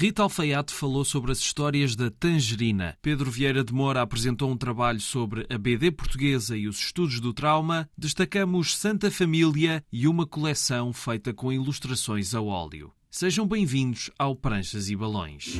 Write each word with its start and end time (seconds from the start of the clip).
Rita 0.00 0.22
Alfaiate 0.22 0.72
falou 0.72 1.04
sobre 1.04 1.30
as 1.30 1.40
histórias 1.40 1.94
da 1.94 2.10
tangerina. 2.10 2.96
Pedro 3.02 3.30
Vieira 3.30 3.62
de 3.62 3.70
Moura 3.70 4.00
apresentou 4.00 4.50
um 4.50 4.56
trabalho 4.56 4.98
sobre 4.98 5.46
a 5.50 5.58
BD 5.58 5.90
portuguesa 5.90 6.56
e 6.56 6.66
os 6.66 6.78
estudos 6.78 7.20
do 7.20 7.34
trauma. 7.34 7.86
Destacamos 7.98 8.78
Santa 8.78 9.10
Família 9.10 9.84
e 9.92 10.08
uma 10.08 10.26
coleção 10.26 10.90
feita 10.90 11.34
com 11.34 11.52
ilustrações 11.52 12.34
a 12.34 12.40
óleo. 12.40 12.90
Sejam 13.10 13.46
bem-vindos 13.46 14.10
ao 14.18 14.34
Pranchas 14.34 14.88
e 14.88 14.96
Balões. 14.96 15.58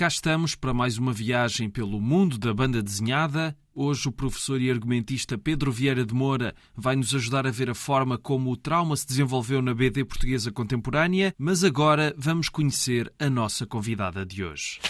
Cá 0.00 0.08
estamos 0.08 0.54
para 0.54 0.72
mais 0.72 0.96
uma 0.96 1.12
viagem 1.12 1.68
pelo 1.68 2.00
mundo 2.00 2.38
da 2.38 2.54
banda 2.54 2.82
desenhada. 2.82 3.54
Hoje 3.74 4.08
o 4.08 4.12
professor 4.12 4.58
e 4.58 4.70
argumentista 4.70 5.36
Pedro 5.36 5.70
Vieira 5.70 6.06
de 6.06 6.14
Moura 6.14 6.54
vai 6.74 6.96
nos 6.96 7.14
ajudar 7.14 7.46
a 7.46 7.50
ver 7.50 7.68
a 7.68 7.74
forma 7.74 8.16
como 8.16 8.50
o 8.50 8.56
trauma 8.56 8.96
se 8.96 9.06
desenvolveu 9.06 9.60
na 9.60 9.74
BD 9.74 10.02
portuguesa 10.06 10.50
contemporânea, 10.50 11.34
mas 11.36 11.62
agora 11.62 12.14
vamos 12.16 12.48
conhecer 12.48 13.12
a 13.18 13.28
nossa 13.28 13.66
convidada 13.66 14.24
de 14.24 14.42
hoje. 14.42 14.80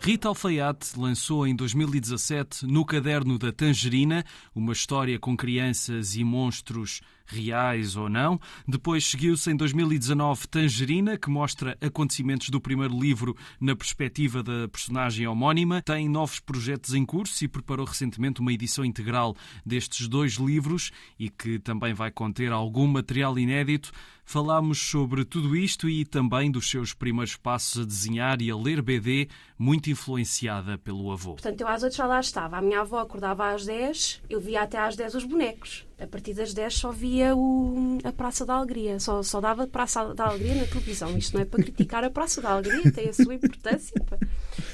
Rita 0.00 0.28
Alfaiate 0.28 0.98
lançou 0.98 1.46
em 1.46 1.54
2017 1.54 2.66
no 2.66 2.86
Caderno 2.86 3.38
da 3.38 3.52
Tangerina 3.52 4.24
uma 4.54 4.72
história 4.72 5.18
com 5.18 5.36
crianças 5.36 6.16
e 6.16 6.24
monstros 6.24 7.02
reais 7.28 7.96
ou 7.96 8.08
não. 8.08 8.40
Depois 8.66 9.04
seguiu-se 9.04 9.50
em 9.50 9.56
2019 9.56 10.48
Tangerina, 10.48 11.16
que 11.16 11.30
mostra 11.30 11.76
acontecimentos 11.80 12.48
do 12.48 12.60
primeiro 12.60 12.98
livro 12.98 13.36
na 13.60 13.76
perspectiva 13.76 14.42
da 14.42 14.68
personagem 14.68 15.26
homónima. 15.26 15.82
Tem 15.82 16.08
novos 16.08 16.40
projetos 16.40 16.94
em 16.94 17.04
curso 17.04 17.44
e 17.44 17.48
preparou 17.48 17.86
recentemente 17.86 18.40
uma 18.40 18.52
edição 18.52 18.84
integral 18.84 19.36
destes 19.64 20.08
dois 20.08 20.34
livros 20.34 20.90
e 21.18 21.28
que 21.28 21.58
também 21.58 21.94
vai 21.94 22.10
conter 22.10 22.52
algum 22.52 22.86
material 22.86 23.38
inédito. 23.38 23.92
Falámos 24.24 24.78
sobre 24.78 25.24
tudo 25.24 25.56
isto 25.56 25.88
e 25.88 26.04
também 26.04 26.50
dos 26.50 26.68
seus 26.68 26.92
primeiros 26.92 27.34
passos 27.34 27.80
a 27.80 27.86
desenhar 27.86 28.42
e 28.42 28.50
a 28.50 28.56
ler 28.56 28.82
BD, 28.82 29.26
muito 29.58 29.88
influenciada 29.88 30.76
pelo 30.76 31.10
avô. 31.10 31.32
Portanto, 31.32 31.62
eu 31.62 31.66
às 31.66 31.82
8 31.82 31.96
já 31.96 32.06
lá 32.06 32.20
estava. 32.20 32.58
A 32.58 32.60
minha 32.60 32.82
avó 32.82 32.98
acordava 32.98 33.50
às 33.50 33.64
10, 33.64 34.20
eu 34.28 34.38
via 34.38 34.60
até 34.60 34.78
às 34.78 34.96
10 34.96 35.14
os 35.14 35.24
bonecos. 35.24 35.87
A 36.00 36.06
partir 36.06 36.32
das 36.32 36.54
10 36.54 36.74
só 36.74 36.92
via 36.92 37.34
o, 37.34 37.98
a 38.04 38.12
Praça 38.12 38.46
da 38.46 38.54
Alegria, 38.54 39.00
só, 39.00 39.20
só 39.22 39.40
dava 39.40 39.66
Praça 39.66 40.14
da 40.14 40.26
Alegria 40.26 40.54
na 40.54 40.66
televisão. 40.66 41.18
Isto 41.18 41.34
não 41.34 41.42
é 41.42 41.44
para 41.44 41.62
criticar 41.62 42.04
a 42.04 42.10
Praça 42.10 42.40
da 42.40 42.50
Alegria, 42.50 42.92
tem 42.92 43.08
a 43.08 43.12
sua 43.12 43.34
importância. 43.34 44.00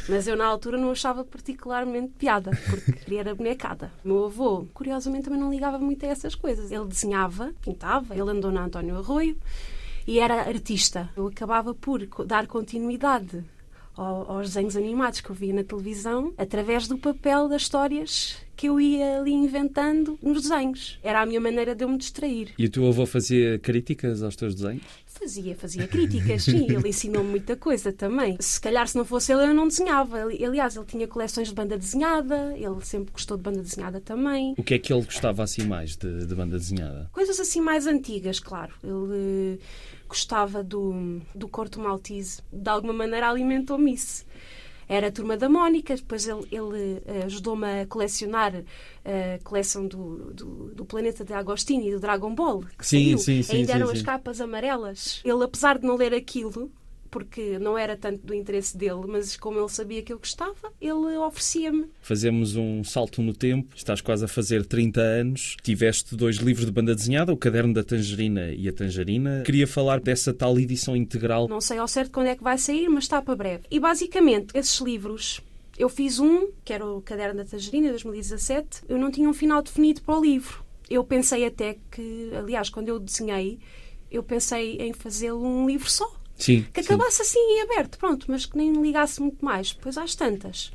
Mas 0.06 0.28
eu 0.28 0.36
na 0.36 0.44
altura 0.46 0.76
não 0.76 0.90
achava 0.90 1.24
particularmente 1.24 2.12
piada, 2.18 2.50
porque 2.68 2.92
queria 2.92 3.20
era 3.20 3.34
bonecada. 3.34 3.90
O 4.04 4.08
meu 4.08 4.24
avô, 4.26 4.66
curiosamente, 4.74 5.24
também 5.24 5.40
não 5.40 5.50
ligava 5.50 5.78
muito 5.78 6.04
a 6.04 6.08
essas 6.08 6.34
coisas. 6.34 6.70
Ele 6.70 6.84
desenhava, 6.84 7.54
pintava, 7.62 8.14
ele 8.14 8.30
andou 8.30 8.52
na 8.52 8.64
António 8.64 8.98
Arroio 8.98 9.38
e 10.06 10.18
era 10.18 10.42
artista. 10.42 11.08
Eu 11.16 11.28
acabava 11.28 11.74
por 11.74 12.06
dar 12.26 12.46
continuidade 12.46 13.42
aos 13.96 14.48
desenhos 14.48 14.76
animados 14.76 15.20
que 15.20 15.30
eu 15.30 15.34
via 15.34 15.54
na 15.54 15.64
televisão 15.64 16.32
através 16.36 16.88
do 16.88 16.98
papel 16.98 17.48
das 17.48 17.62
histórias 17.62 18.36
que 18.56 18.68
eu 18.68 18.80
ia 18.80 19.18
ali 19.18 19.32
inventando 19.32 20.18
nos 20.22 20.42
desenhos. 20.42 20.98
Era 21.02 21.22
a 21.22 21.26
minha 21.26 21.40
maneira 21.40 21.74
de 21.74 21.84
eu 21.84 21.88
me 21.88 21.98
distrair. 21.98 22.52
E 22.58 22.66
o 22.66 22.70
teu 22.70 22.86
avô 22.86 23.04
fazia 23.04 23.58
críticas 23.58 24.22
aos 24.22 24.36
teus 24.36 24.54
desenhos? 24.54 24.84
Fazia, 25.18 25.54
fazia 25.54 25.86
críticas, 25.86 26.44
sim. 26.44 26.66
Ele 26.74 26.88
ensinou-me 26.88 27.30
muita 27.30 27.56
coisa 27.56 27.92
também. 27.92 28.36
Se 28.40 28.60
calhar, 28.60 28.86
se 28.88 28.96
não 28.96 29.04
fosse 29.04 29.32
ele, 29.32 29.42
eu 29.42 29.54
não 29.54 29.68
desenhava. 29.68 30.22
Aliás, 30.22 30.76
ele 30.76 30.84
tinha 30.84 31.06
coleções 31.06 31.48
de 31.48 31.54
banda 31.54 31.78
desenhada, 31.78 32.52
ele 32.56 32.84
sempre 32.84 33.12
gostou 33.12 33.36
de 33.36 33.42
banda 33.44 33.62
desenhada 33.62 34.00
também. 34.00 34.54
O 34.58 34.62
que 34.62 34.74
é 34.74 34.78
que 34.78 34.92
ele 34.92 35.04
gostava 35.04 35.44
assim 35.44 35.64
mais 35.64 35.96
de, 35.96 36.26
de 36.26 36.34
banda 36.34 36.58
desenhada? 36.58 37.08
Coisas 37.12 37.38
assim 37.38 37.60
mais 37.60 37.86
antigas, 37.86 38.40
claro. 38.40 38.74
Ele 38.82 39.60
gostava 40.08 40.64
do, 40.64 41.20
do 41.34 41.48
Corto 41.48 41.80
Maltese. 41.80 42.42
De 42.52 42.68
alguma 42.68 42.92
maneira 42.92 43.28
alimentou-me 43.28 43.94
isso 43.94 44.24
era 44.88 45.08
a 45.08 45.12
turma 45.12 45.36
da 45.36 45.48
Mónica, 45.48 45.94
depois 45.94 46.26
ele, 46.26 46.46
ele 46.50 47.02
eh, 47.06 47.22
ajudou-me 47.24 47.82
a 47.82 47.86
colecionar 47.86 48.54
a 49.04 49.42
coleção 49.42 49.86
do, 49.86 50.32
do, 50.32 50.74
do, 50.74 50.84
Planeta 50.84 51.24
de 51.24 51.32
Agostini 51.32 51.88
e 51.88 51.92
do 51.92 52.00
Dragon 52.00 52.34
Ball, 52.34 52.64
que 52.78 52.86
sim, 52.86 53.04
saiu. 53.04 53.18
Sim, 53.18 53.42
sim, 53.42 53.56
Ainda 53.56 53.72
eram 53.72 53.90
as 53.90 54.02
capas 54.02 54.40
amarelas. 54.40 55.20
Ele, 55.24 55.44
apesar 55.44 55.78
de 55.78 55.86
não 55.86 55.96
ler 55.96 56.14
aquilo, 56.14 56.70
porque 57.14 57.60
não 57.60 57.78
era 57.78 57.96
tanto 57.96 58.26
do 58.26 58.34
interesse 58.34 58.76
dele, 58.76 59.02
mas 59.06 59.36
como 59.36 59.60
ele 59.60 59.68
sabia 59.68 60.02
que 60.02 60.12
eu 60.12 60.18
gostava, 60.18 60.72
ele 60.80 61.16
oferecia-me. 61.16 61.86
Fazemos 62.02 62.56
um 62.56 62.82
salto 62.82 63.22
no 63.22 63.32
tempo, 63.32 63.72
estás 63.76 64.00
quase 64.00 64.24
a 64.24 64.28
fazer 64.28 64.66
30 64.66 65.00
anos, 65.00 65.56
tiveste 65.62 66.16
dois 66.16 66.38
livros 66.38 66.66
de 66.66 66.72
banda 66.72 66.92
desenhada, 66.92 67.32
o 67.32 67.36
Caderno 67.36 67.72
da 67.72 67.84
Tangerina 67.84 68.50
e 68.50 68.68
a 68.68 68.72
Tangerina. 68.72 69.44
Queria 69.46 69.64
falar 69.64 70.00
dessa 70.00 70.34
tal 70.34 70.58
edição 70.58 70.96
integral. 70.96 71.46
Não 71.46 71.60
sei 71.60 71.78
ao 71.78 71.86
certo 71.86 72.10
quando 72.10 72.26
é 72.26 72.34
que 72.34 72.42
vai 72.42 72.58
sair, 72.58 72.88
mas 72.88 73.04
está 73.04 73.22
para 73.22 73.36
breve. 73.36 73.62
E 73.70 73.78
basicamente, 73.78 74.48
esses 74.52 74.80
livros 74.80 75.40
eu 75.78 75.88
fiz 75.88 76.18
um, 76.18 76.48
que 76.64 76.72
era 76.72 76.84
o 76.84 77.00
Caderno 77.00 77.44
da 77.44 77.48
Tangerina, 77.48 77.90
2017. 77.90 78.86
Eu 78.88 78.98
não 78.98 79.12
tinha 79.12 79.28
um 79.28 79.34
final 79.34 79.62
definido 79.62 80.02
para 80.02 80.18
o 80.18 80.20
livro. 80.20 80.64
Eu 80.90 81.04
pensei 81.04 81.46
até 81.46 81.76
que, 81.92 82.32
aliás, 82.36 82.68
quando 82.70 82.88
eu 82.88 82.98
desenhei, 82.98 83.60
eu 84.10 84.24
pensei 84.24 84.78
em 84.78 84.92
fazê-lo 84.92 85.46
um 85.46 85.64
livro 85.64 85.88
só. 85.88 86.23
Sim, 86.36 86.66
que 86.72 86.82
sim. 86.82 86.86
acabasse 86.94 87.22
assim 87.22 87.38
e 87.38 87.60
aberto, 87.62 87.98
pronto, 87.98 88.26
mas 88.28 88.46
que 88.46 88.56
nem 88.56 88.72
ligasse 88.72 89.20
muito 89.20 89.44
mais. 89.44 89.72
Pois 89.72 89.96
às 89.96 90.14
tantas 90.14 90.72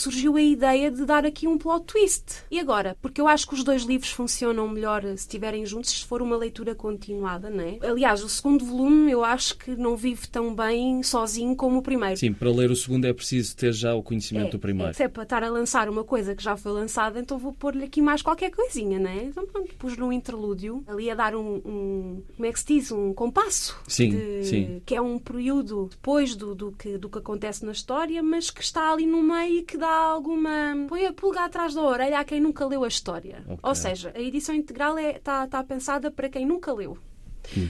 surgiu 0.00 0.36
a 0.36 0.42
ideia 0.42 0.90
de 0.90 1.04
dar 1.04 1.24
aqui 1.26 1.46
um 1.46 1.58
plot 1.58 1.84
twist. 1.86 2.42
E 2.50 2.58
agora? 2.58 2.96
Porque 3.00 3.20
eu 3.20 3.28
acho 3.28 3.46
que 3.48 3.54
os 3.54 3.64
dois 3.64 3.82
livros 3.82 4.10
funcionam 4.10 4.68
melhor 4.68 5.02
se 5.02 5.14
estiverem 5.14 5.64
juntos, 5.66 5.90
se 5.90 6.04
for 6.04 6.22
uma 6.22 6.36
leitura 6.36 6.74
continuada, 6.74 7.50
não 7.50 7.62
é? 7.64 7.78
Aliás, 7.82 8.22
o 8.22 8.28
segundo 8.28 8.64
volume 8.64 9.10
eu 9.10 9.24
acho 9.24 9.56
que 9.56 9.72
não 9.76 9.96
vive 9.96 10.26
tão 10.28 10.54
bem 10.54 11.02
sozinho 11.02 11.54
como 11.56 11.78
o 11.78 11.82
primeiro. 11.82 12.16
Sim, 12.16 12.32
para 12.32 12.50
ler 12.50 12.70
o 12.70 12.76
segundo 12.76 13.04
é 13.06 13.12
preciso 13.12 13.56
ter 13.56 13.72
já 13.72 13.94
o 13.94 14.02
conhecimento 14.02 14.48
É, 14.48 14.50
do 14.50 14.58
primeiro. 14.58 14.94
se 14.94 15.02
é 15.02 15.08
para 15.08 15.22
estar 15.22 15.42
a 15.42 15.48
lançar 15.50 15.88
uma 15.88 16.04
coisa 16.04 16.34
que 16.34 16.42
já 16.42 16.56
foi 16.56 16.72
lançada, 16.72 17.18
então 17.20 17.38
vou 17.38 17.52
pôr-lhe 17.52 17.84
aqui 17.84 18.00
mais 18.00 18.22
qualquer 18.22 18.50
coisinha, 18.50 18.98
não 18.98 19.10
é? 19.10 19.24
Então 19.24 19.46
pronto, 19.46 19.74
pus-lhe 19.76 20.02
um 20.02 20.12
interlúdio, 20.12 20.82
ali 20.86 21.10
a 21.10 21.14
dar 21.14 21.34
um, 21.34 21.56
um- 21.64 22.22
como 22.36 22.46
é 22.46 22.52
que 22.52 22.60
se 22.60 22.66
diz? 22.66 22.92
Um 22.92 23.12
compasso. 23.12 23.76
Sim, 23.86 24.10
de- 24.10 24.44
sim. 24.44 24.82
Que 24.86 24.94
é 24.94 25.00
um 25.00 25.18
período 25.18 25.88
depois 25.90 26.34
do, 26.34 26.54
do, 26.54 26.72
que, 26.72 26.96
do 26.98 27.08
que 27.08 27.18
acontece 27.18 27.64
na 27.64 27.72
história, 27.72 28.22
mas 28.22 28.50
que 28.50 28.62
está 28.62 28.92
ali 28.92 29.06
no 29.06 29.22
meio 29.22 29.58
e 29.58 29.62
que 29.62 29.76
dá 29.76 29.87
alguma... 29.88 30.74
põe 30.88 31.06
a 31.06 31.12
pulga 31.12 31.44
atrás 31.44 31.74
da 31.74 31.82
orelha 31.82 32.20
a 32.20 32.24
quem 32.24 32.40
nunca 32.40 32.66
leu 32.66 32.84
a 32.84 32.88
história. 32.88 33.42
Ok. 33.46 33.58
Ou 33.62 33.74
seja, 33.74 34.12
a 34.14 34.20
edição 34.20 34.54
integral 34.54 34.98
está 34.98 35.08
é, 35.10 35.18
tá- 35.18 35.46
tá 35.46 35.64
pensada 35.64 36.10
para 36.10 36.28
quem 36.28 36.46
nunca 36.46 36.72
leu. 36.72 36.98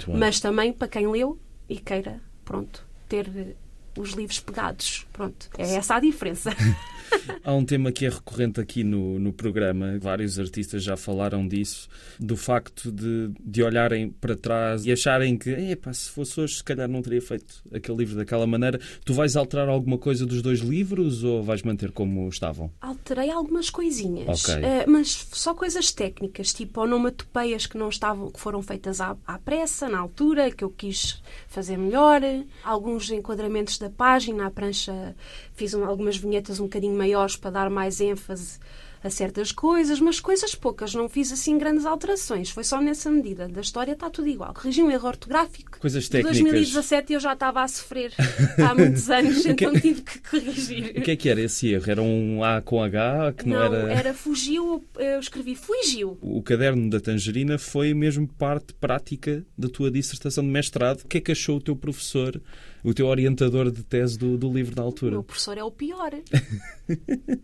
Mas 0.09 0.41
também 0.41 0.73
para 0.73 0.89
quem 0.89 1.07
leu 1.07 1.39
e 1.69 1.79
queira, 1.79 2.21
pronto, 2.45 2.85
ter 3.09 3.57
os 3.97 4.11
livros 4.11 4.41
pegados. 4.41 5.07
Pronto, 5.13 5.49
é 5.57 5.75
essa 5.75 5.97
a 5.97 6.01
diferença. 6.01 6.51
Há 7.45 7.55
um 7.55 7.65
tema 7.65 7.91
que 7.93 8.05
é 8.07 8.09
recorrente 8.09 8.61
aqui 8.61 8.85
no, 8.85 9.19
no 9.19 9.33
programa, 9.33 9.99
vários 10.01 10.39
artistas 10.39 10.83
já 10.83 10.97
falaram 10.97 11.47
disso, 11.47 11.89
do 12.19 12.37
facto 12.37 12.91
de, 12.93 13.31
de 13.41 13.63
olharem 13.63 14.11
para 14.11 14.37
trás 14.37 14.85
e 14.85 14.93
acharem 14.93 15.37
que, 15.37 15.51
epá, 15.51 15.93
se 15.93 16.11
fosse 16.11 16.41
hoje, 16.41 16.57
se 16.57 16.65
calhar 16.65 16.89
não 16.89 17.01
teria 17.03 17.23
feito 17.23 17.63
aquele 17.73 17.99
livro 17.99 18.17
daquela 18.17 18.47
maneira. 18.47 18.79
Tu 19.05 19.15
vais 19.15 19.37
alterar 19.37 19.69
alguma 19.69 19.97
coisa 19.99 20.27
dos 20.27 20.43
dois 20.43 20.61
livros 20.61 21.25
ou 21.25 21.43
vais 21.43 21.63
manter 21.63 21.91
como 21.93 22.29
estavam? 22.29 22.71
Alterei 22.81 23.31
algumas 23.31 23.71
coisinhas, 23.71 24.45
Ok. 24.49 24.63
eh, 24.63 24.85
mas 24.87 25.27
só 25.33 25.55
coisas 25.55 25.93
técnicas, 25.93 26.53
tipo 26.53 26.81
onomatopeias 26.83 27.67
que 27.67 27.79
não 27.79 27.89
estavam, 27.89 28.31
que 28.31 28.41
foram 28.41 28.61
feitas 28.63 29.01
à, 29.01 29.17
à 29.27 29.39
pressa, 29.39 29.89
na 29.89 29.99
altura, 29.99 30.51
que 30.51 30.65
eu 30.65 30.71
quis 30.71 31.23
fazer 31.49 31.77
melhor. 31.79 32.21
Alguns 32.65 33.11
enquadramentos 33.11 33.79
da 33.79 33.89
página, 33.91 34.47
a 34.47 34.51
prancha, 34.51 35.15
fiz 35.55 35.73
um- 35.75 35.85
algumas 35.85 36.17
vinhetas 36.17 36.59
um 36.61 36.65
bocadinho 36.65 36.98
maiores 36.99 37.37
para 37.37 37.51
dar 37.51 37.71
mais 37.71 38.01
ênfase 38.01 38.59
a 39.03 39.11
certas 39.11 39.53
coisas, 39.53 40.01
mas 40.01 40.21
coisas 40.21 40.55
poucas, 40.55 40.95
não 40.95 41.09
fiz 41.09 41.33
assim 41.33 41.57
grandes 41.57 41.87
alterações, 41.87 42.51
foi 42.51 42.65
só 42.65 42.81
nessa 42.81 43.11
medida. 43.11 43.49
Da 43.49 43.61
história 43.61 43.93
está 43.93 44.11
tudo 44.11 44.29
igual. 44.29 44.53
Corrigi 44.53 44.83
um 44.83 44.91
erro 44.91 45.09
ortográfico. 45.09 45.79
Coisas 45.79 46.09
técnicas. 46.09 46.39
2017 46.39 47.13
eu 47.13 47.21
já 47.21 47.33
estava 47.33 47.63
a 47.63 47.69
sofrer 47.69 48.13
há 48.59 48.75
muitos 48.75 49.09
anos, 49.11 49.45
então 49.47 49.73
tive 49.73 50.03
que 50.03 50.19
corrigir. 50.19 50.97
O 50.97 51.03
que 51.03 51.11
é 51.11 51.17
que 51.17 51.29
era 51.29 51.41
esse 51.41 51.69
erro? 51.69 51.91
Era 51.91 52.03
um 52.03 52.43
A 52.43 52.61
com 52.61 52.83
H 52.83 53.35
que 53.37 53.49
não, 53.49 53.57
Não, 53.57 53.65
era... 53.65 53.93
era 53.93 54.15
fugiu, 54.15 54.85
eu 54.97 55.21
escrevi 55.21 55.55
fugiu. 55.55 56.19
O 56.21 56.43
caderno 56.43 56.91
da 56.91 57.01
Tangerina 57.01 57.59
foi 57.59 57.95
mesmo 57.95 58.27
parte 58.27 58.75
prática 58.75 59.45
da 59.57 59.69
tua 59.69 59.91
dissertação 59.91 60.43
de 60.43 60.51
mestrado. 60.51 61.03
O 61.03 61.09
que 61.09 61.19
é 61.19 61.21
que 61.21 61.33
achou 61.33 61.59
o 61.59 61.61
teu 61.61 61.77
professor 61.77 62.41
o 62.85 62.95
teu 62.95 63.07
orientador 63.07 63.71
de 63.71 63.83
tese 63.83 64.19
do, 64.19 64.37
do 64.39 64.53
livro 64.53 64.75
da 64.75 64.83
O 64.83 64.87
altura. 64.87 65.13
meu 65.13 65.23
professor 65.25 65.59
é 65.59 65.65
o 65.65 65.71
pior. 65.71 66.13
o 66.89 66.93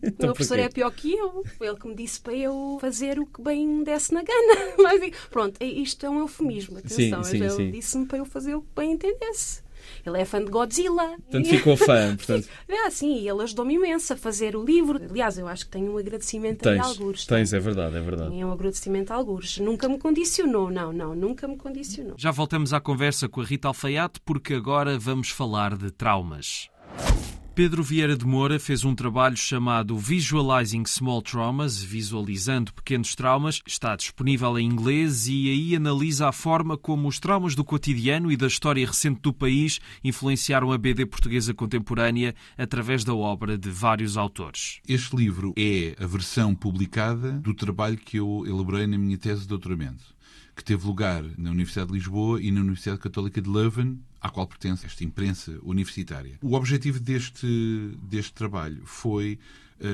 Então 0.03 0.27
meu 0.29 0.35
professor 0.35 0.59
é 0.59 0.69
pior 0.69 0.91
que 0.91 1.13
eu. 1.13 1.43
Foi 1.59 1.67
ele 1.67 1.77
que 1.79 1.89
me 1.89 1.95
disse 1.95 2.21
para 2.21 2.35
eu 2.35 2.79
fazer 2.81 3.19
o 3.19 3.27
que 3.27 3.43
bem 3.43 3.67
me 3.67 3.85
desse 3.85 4.13
na 4.15 4.23
gana. 4.23 4.75
Mas, 4.79 5.13
pronto, 5.31 5.57
isto 5.63 6.07
é 6.07 6.11
um 6.11 6.21
eufemismo, 6.21 6.79
atenção. 6.79 7.25
Sim, 7.25 7.39
sim, 7.39 7.45
ele 7.63 7.73
disse-me 7.73 8.07
para 8.07 8.19
eu 8.19 8.25
fazer 8.25 8.55
o 8.55 8.63
que 8.63 8.69
bem 8.77 8.93
entendesse. 8.93 9.64
Ele 10.05 10.21
é 10.21 10.25
fã 10.25 10.45
de 10.45 10.51
Godzilla. 10.51 11.17
Portanto, 11.19 11.49
ficou 11.49 11.77
fã. 11.77 12.17
Portanto, 12.17 12.49
É, 12.69 12.91
sim, 12.91 13.21
e 13.21 13.29
ele 13.29 13.43
ajudou-me 13.43 13.75
imenso 13.75 14.13
a 14.13 14.17
fazer 14.17 14.57
o 14.57 14.65
livro. 14.65 15.01
Aliás, 15.11 15.39
eu 15.39 15.49
acho 15.49 15.65
que 15.67 15.73
tenho 15.73 15.93
um 15.93 15.99
agradecimento 15.99 16.69
a 16.69 16.73
tens, 16.73 16.87
algures. 16.87 17.27
tens, 17.27 17.53
é 17.53 17.59
verdade, 17.59 17.97
é 17.97 18.01
verdade. 18.01 18.41
É 18.41 18.47
um 18.47 18.53
agradecimento 18.53 19.11
a 19.11 19.15
algures. 19.15 19.59
Nunca 19.59 19.89
me 19.89 19.99
condicionou, 19.99 20.71
não, 20.71 20.93
não, 20.93 21.15
nunca 21.15 21.47
me 21.49 21.57
condicionou. 21.57 22.15
Já 22.17 22.31
voltamos 22.31 22.73
à 22.73 22.81
conversa 22.81 23.29
com 23.29 23.41
a 23.41 23.45
Rita 23.45 23.69
Alfaiate 23.69 24.21
porque 24.25 24.55
agora 24.55 24.99
vamos 24.99 25.31
falar 25.31 25.77
de 25.77 25.91
traumas. 25.91 26.69
Pedro 27.55 27.85
Vieira 27.85 28.17
de 28.17 28.27
Moura 28.27 28.59
fez 28.59 28.85
um 28.85 28.97
trabalho 28.97 29.37
chamado 29.37 29.97
Visualizing 29.97 30.85
Small 30.87 31.23
Traumas, 31.23 31.81
visualizando 31.81 32.73
pequenos 32.73 33.15
traumas. 33.15 33.63
Está 33.65 33.95
disponível 33.95 34.59
em 34.59 34.67
inglês 34.67 35.29
e 35.29 35.49
aí 35.49 35.77
analisa 35.77 36.29
a 36.29 36.33
forma 36.33 36.77
como 36.77 37.07
os 37.07 37.21
traumas 37.21 37.55
do 37.55 37.65
cotidiano 37.65 38.33
e 38.33 38.37
da 38.37 38.49
história 38.49 38.85
recente 38.85 39.21
do 39.21 39.33
país 39.33 39.79
influenciaram 40.03 40.73
a 40.73 40.79
BD 40.79 41.07
portuguesa 41.07 41.55
contemporânea 41.55 42.35
através 42.59 43.05
da 43.05 43.15
obra 43.15 43.57
de 43.57 43.71
vários 43.71 44.17
autores. 44.17 44.81
Este 44.89 45.15
livro 45.15 45.55
é 45.57 45.95
a 46.03 46.09
versão 46.09 46.57
publicada 46.57 47.35
do 47.35 47.55
trabalho 47.55 47.97
que 47.97 48.17
eu 48.17 48.43
elaborei 48.49 48.89
na 48.89 48.99
minha 48.99 49.17
tese 49.17 49.43
de 49.43 49.49
doutoramento, 49.49 50.03
que 50.55 50.65
teve 50.65 50.87
lugar 50.87 51.25
na 51.37 51.51
Universidade 51.51 51.89
de 51.89 51.95
Lisboa 51.95 52.41
e 52.41 52.51
na 52.51 52.61
Universidade 52.61 52.99
Católica 53.01 53.41
de 53.41 53.49
Leuven, 53.49 53.99
à 54.21 54.31
qual 54.31 54.47
pertence 54.47 54.87
esta 54.87 55.05
imprensa 55.05 55.59
universitária. 55.63 56.39
O 56.41 56.55
objetivo 56.55 57.01
deste, 57.01 57.97
deste 58.03 58.33
trabalho 58.33 58.83
foi 58.85 59.39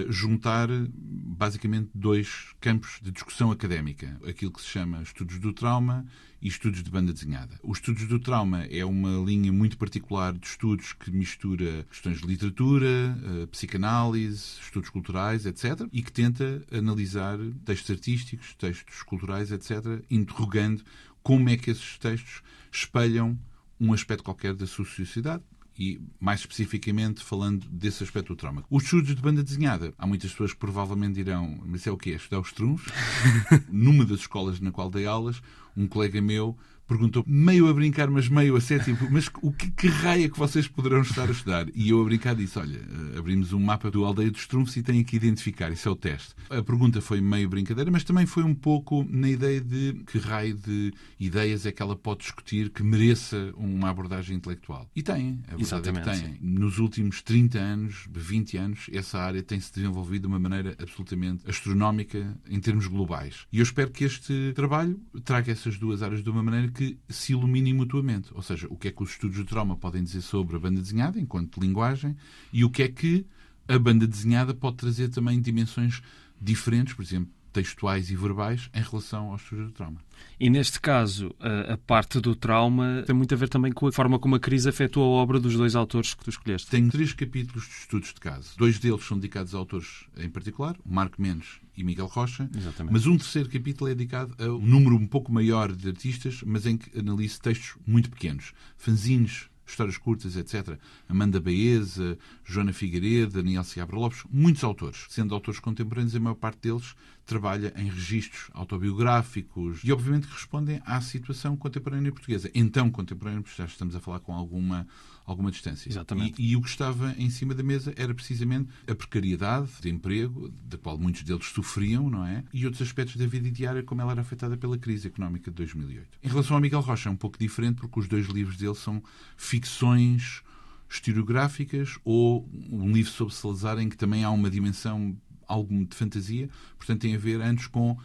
juntar 0.08 0.69
basicamente 0.88 1.90
dois 1.94 2.54
campos 2.60 2.98
de 3.02 3.10
discussão 3.10 3.50
académica, 3.50 4.20
aquilo 4.26 4.52
que 4.52 4.60
se 4.60 4.69
chama 4.69 5.02
estudos 5.02 5.38
do 5.38 5.52
trauma 5.52 6.06
e 6.42 6.48
estudos 6.48 6.82
de 6.82 6.90
banda 6.90 7.12
desenhada. 7.12 7.58
Os 7.62 7.78
estudos 7.78 8.06
do 8.06 8.19
trauma 8.19 8.64
é 8.64 8.84
uma 8.84 9.25
linha 9.25 9.52
muito 9.52 9.76
particular 9.76 10.32
de 10.32 10.46
estudos 10.46 10.92
que 10.92 11.10
mistura 11.10 11.84
questões 11.90 12.20
de 12.20 12.26
literatura, 12.26 12.87
eh, 12.87 13.46
psicanálise, 13.46 14.58
estudos 14.60 14.90
culturais, 14.90 15.44
etc., 15.46 15.87
e 15.93 16.02
que 16.02 16.12
tenta 16.12 16.62
analisar 16.72 17.38
textos 17.64 17.90
artísticos, 17.90 18.54
textos 18.54 19.02
culturais, 19.02 19.50
etc., 19.52 20.02
interrogando 20.10 20.82
como 21.22 21.48
é 21.48 21.56
que 21.56 21.70
esses 21.70 21.98
textos 21.98 22.43
espelham 22.72 23.38
um 23.78 23.93
aspecto 23.93 24.25
qualquer 24.25 24.54
da 24.54 24.66
sua 24.66 24.84
sociedade 24.84 25.43
e, 25.78 26.00
mais 26.19 26.40
especificamente, 26.40 27.22
falando 27.22 27.67
desse 27.69 28.02
aspecto 28.02 28.28
do 28.28 28.37
trauma. 28.37 28.64
Os 28.70 28.84
estudos 28.84 29.14
de 29.14 29.22
banda 29.22 29.43
desenhada, 29.43 29.94
há 29.99 30.06
muitas 30.06 30.31
pessoas 30.31 30.52
que 30.52 30.58
provavelmente 30.58 31.14
dirão, 31.14 31.61
mas 31.64 31.87
é 31.87 31.90
o 31.90 31.96
quê? 31.96 32.11
É 32.11 32.17
Estudar 32.17 32.40
os 32.40 32.52
trunfos? 32.52 32.93
Numa 33.70 34.05
das 34.05 34.20
escolas 34.20 34.61
na 34.61 34.70
qual 34.70 34.90
dei 34.90 35.06
aulas, 35.06 35.43
um 35.76 35.87
colega 35.87 36.20
meu 36.20 36.56
perguntou, 36.90 37.25
meio 37.25 37.69
a 37.69 37.72
brincar, 37.72 38.10
mas 38.10 38.28
meio 38.28 38.56
a 38.56 38.60
sério, 38.60 38.84
tipo, 38.84 39.08
mas 39.10 39.31
o 39.42 39.52
que, 39.52 39.70
que 39.70 39.87
raio 39.87 40.25
é 40.25 40.28
que 40.28 40.37
vocês 40.37 40.66
poderão 40.66 41.02
estar 41.02 41.28
a 41.28 41.31
estudar? 41.31 41.66
E 41.72 41.90
eu 41.90 42.00
a 42.00 42.04
brincar 42.04 42.34
disse, 42.34 42.58
olha, 42.58 42.78
eh, 42.78 43.19
abrimos 43.19 43.52
um 43.52 43.60
mapa 43.60 43.90
do 43.90 44.04
Aldeia 44.04 44.31
dos 44.31 44.46
Trunfos 44.48 44.76
e 44.76 44.82
têm 44.82 45.04
que 45.04 45.14
identificar, 45.14 45.70
isso 45.70 45.88
é 45.88 45.92
o 45.92 45.94
teste. 45.94 46.34
A 46.50 46.62
pergunta 46.62 47.00
foi 47.00 47.20
meio 47.20 47.48
brincadeira, 47.48 47.92
mas 47.92 48.02
também 48.02 48.26
foi 48.26 48.42
um 48.42 48.54
pouco 48.54 49.06
na 49.08 49.28
ideia 49.28 49.60
de 49.60 50.02
que 50.04 50.19
raio 50.19 50.56
de 50.56 50.92
ideias 51.19 51.64
é 51.64 51.70
que 51.70 51.81
ela 51.81 51.94
pode 51.94 52.22
discutir 52.22 52.70
que 52.70 52.82
mereça 52.82 53.52
uma 53.56 53.88
abordagem 53.88 54.36
intelectual. 54.36 54.90
E 54.96 55.02
tem, 55.02 55.40
a 55.46 55.56
verdade 55.56 55.62
Exatamente, 55.62 56.08
é 56.08 56.14
que 56.14 56.22
tem. 56.22 56.38
Nos 56.40 56.78
últimos 56.78 57.22
30 57.22 57.58
anos, 57.58 58.08
20 58.12 58.56
anos, 58.56 58.90
essa 58.93 59.20
área 59.20 59.43
tem-se 59.43 59.72
desenvolvido 59.72 60.22
de 60.22 60.26
uma 60.26 60.40
maneira 60.40 60.76
absolutamente 60.82 61.48
astronómica 61.48 62.36
em 62.48 62.58
termos 62.58 62.88
globais. 62.88 63.46
E 63.52 63.58
eu 63.58 63.62
espero 63.62 63.93
que 63.93 64.02
este 64.02 64.52
trabalho 64.54 65.00
traga 65.25 65.52
essas 65.52 65.78
duas 65.78 66.02
áreas 66.02 66.22
de 66.22 66.31
uma 66.31 66.43
maneira 66.43 66.69
que 66.69 66.80
se 67.09 67.32
iluminem 67.32 67.75
mutuamente. 67.75 68.31
Ou 68.35 68.43
seja, 68.43 68.67
o 68.71 68.77
que 68.77 68.88
é 68.88 68.91
que 68.91 69.03
os 69.03 69.11
estudos 69.11 69.37
de 69.37 69.44
trauma 69.44 69.77
podem 69.77 70.03
dizer 70.03 70.23
sobre 70.23 70.56
a 70.56 70.59
banda 70.59 70.81
desenhada, 70.81 71.21
enquanto 71.21 71.61
linguagem, 71.61 72.17
e 72.53 72.65
o 72.65 72.71
que 72.71 72.82
é 72.82 72.88
que 72.88 73.27
a 73.69 73.79
banda 73.79 74.06
desenhada 74.06 74.53
pode 74.53 74.77
trazer 74.77 75.09
também 75.09 75.41
dimensões 75.41 76.03
diferentes, 76.41 76.94
por 76.94 77.03
exemplo, 77.03 77.31
textuais 77.52 78.11
e 78.11 78.17
verbais, 78.17 78.70
em 78.75 78.82
relação 78.82 79.31
aos 79.31 79.43
estudos 79.43 79.69
de 79.69 79.73
trauma. 79.73 80.00
E 80.38 80.49
neste 80.49 80.81
caso, 80.81 81.35
a, 81.38 81.75
a 81.75 81.76
parte 81.79 82.20
do 82.20 82.35
trauma 82.35 83.02
tem 83.06 83.14
muito 83.14 83.35
a 83.35 83.37
ver 83.37 83.49
também 83.49 83.73
com 83.73 83.87
a 83.87 83.93
forma 83.93 84.19
como 84.19 84.37
a 84.37 84.41
crise 84.41 84.69
afetou 84.69 85.02
a 85.02 85.23
obra 85.23 85.38
dos 85.38 85.56
dois 85.56 85.75
autores 85.75 86.14
que 86.14 86.25
tu 86.25 86.31
escolheste. 86.31 86.70
Tenho 86.70 86.91
três 86.91 87.12
capítulos 87.12 87.64
de 87.64 87.75
estudos 87.75 88.08
de 88.14 88.20
caso. 88.20 88.56
Dois 88.56 88.79
deles 88.79 89.05
são 89.05 89.19
dedicados 89.19 89.55
a 89.55 89.58
autores 89.58 90.06
em 90.17 90.29
particular, 90.29 90.76
Marco 90.85 91.20
Mendes 91.20 91.61
e 91.76 91.85
Miguel 91.85 92.06
Rocha. 92.06 92.49
Exatamente. 92.56 92.93
Mas 92.93 93.06
um 93.06 93.17
terceiro 93.17 93.49
capítulo 93.49 93.91
é 93.91 93.94
dedicado 93.94 94.35
a 94.38 94.49
um 94.49 94.67
número 94.67 94.96
um 94.96 95.06
pouco 95.06 95.32
maior 95.32 95.73
de 95.73 95.88
artistas, 95.88 96.43
mas 96.44 96.64
em 96.67 96.76
que 96.76 96.99
analiso 96.99 97.41
textos 97.41 97.76
muito 97.87 98.11
pequenos. 98.11 98.53
Fanzines, 98.76 99.50
histórias 99.70 99.96
curtas, 99.96 100.37
etc. 100.37 100.78
Amanda 101.08 101.40
Baeza, 101.40 102.19
Joana 102.44 102.72
Figueiredo, 102.72 103.34
Daniel 103.34 103.64
Seabra 103.64 103.96
Lopes, 103.96 104.25
muitos 104.31 104.64
autores. 104.64 105.06
Sendo 105.08 105.34
autores 105.34 105.61
contemporâneos, 105.61 106.14
a 106.14 106.20
maior 106.20 106.34
parte 106.34 106.61
deles 106.61 106.94
trabalha 107.25 107.72
em 107.76 107.88
registros 107.88 108.50
autobiográficos 108.52 109.81
e, 109.84 109.93
obviamente, 109.93 110.26
respondem 110.26 110.82
à 110.84 111.00
situação 111.00 111.56
contemporânea 111.56 112.11
portuguesa. 112.11 112.50
Então, 112.55 112.90
contemporânea, 112.90 113.43
porque 113.43 113.56
já 113.56 113.67
estamos 113.67 113.94
a 113.94 114.00
falar 114.00 114.20
com 114.20 114.34
alguma, 114.34 114.87
alguma 115.31 115.50
distância. 115.50 115.88
Exatamente. 115.88 116.41
E, 116.41 116.53
e 116.53 116.56
o 116.56 116.62
que 116.62 116.69
estava 116.69 117.15
em 117.19 117.31
cima 117.31 117.55
da 117.55 117.62
mesa 117.62 117.93
era 117.97 118.15
precisamente 118.15 118.71
a 118.87 118.94
precariedade 118.94 119.71
de 119.81 119.88
emprego, 119.88 120.53
da 120.65 120.77
qual 120.77 120.99
muitos 120.99 121.23
deles 121.23 121.47
sofriam, 121.47 122.11
não 122.11 122.27
é? 122.27 122.44
E 122.53 122.65
outros 122.65 122.82
aspectos 122.82 123.17
da 123.17 123.27
vida 123.27 123.50
diária, 123.50 123.82
como 123.82 124.00
ela 124.00 124.12
era 124.12 124.21
afetada 124.21 124.56
pela 124.56 124.77
crise 124.77 125.06
económica 125.06 125.50
de 125.50 125.56
2008. 125.56 126.19
Em 126.23 126.29
relação 126.29 126.56
ao 126.56 126.61
Miguel 126.61 126.81
Rocha, 126.81 127.09
é 127.09 127.12
um 127.12 127.17
pouco 127.17 127.38
diferente, 127.38 127.77
porque 127.81 128.00
os 128.00 128.09
dois 128.09 128.27
livros 128.27 128.56
dele 128.56 128.75
são 128.75 129.03
ficções 129.37 130.43
historiográficas 130.88 131.99
ou 132.05 132.49
um 132.53 132.91
livro 132.93 133.12
sobre 133.12 133.32
Salazar 133.32 133.79
em 133.79 133.88
que 133.88 133.97
também 133.97 134.25
há 134.25 134.31
uma 134.31 134.50
dimensão 134.50 135.17
algo 135.47 135.85
de 135.85 135.97
fantasia, 135.97 136.49
portanto 136.77 137.00
tem 137.00 137.15
a 137.15 137.19
ver 137.19 137.41
antes 137.41 137.67
com 137.67 137.99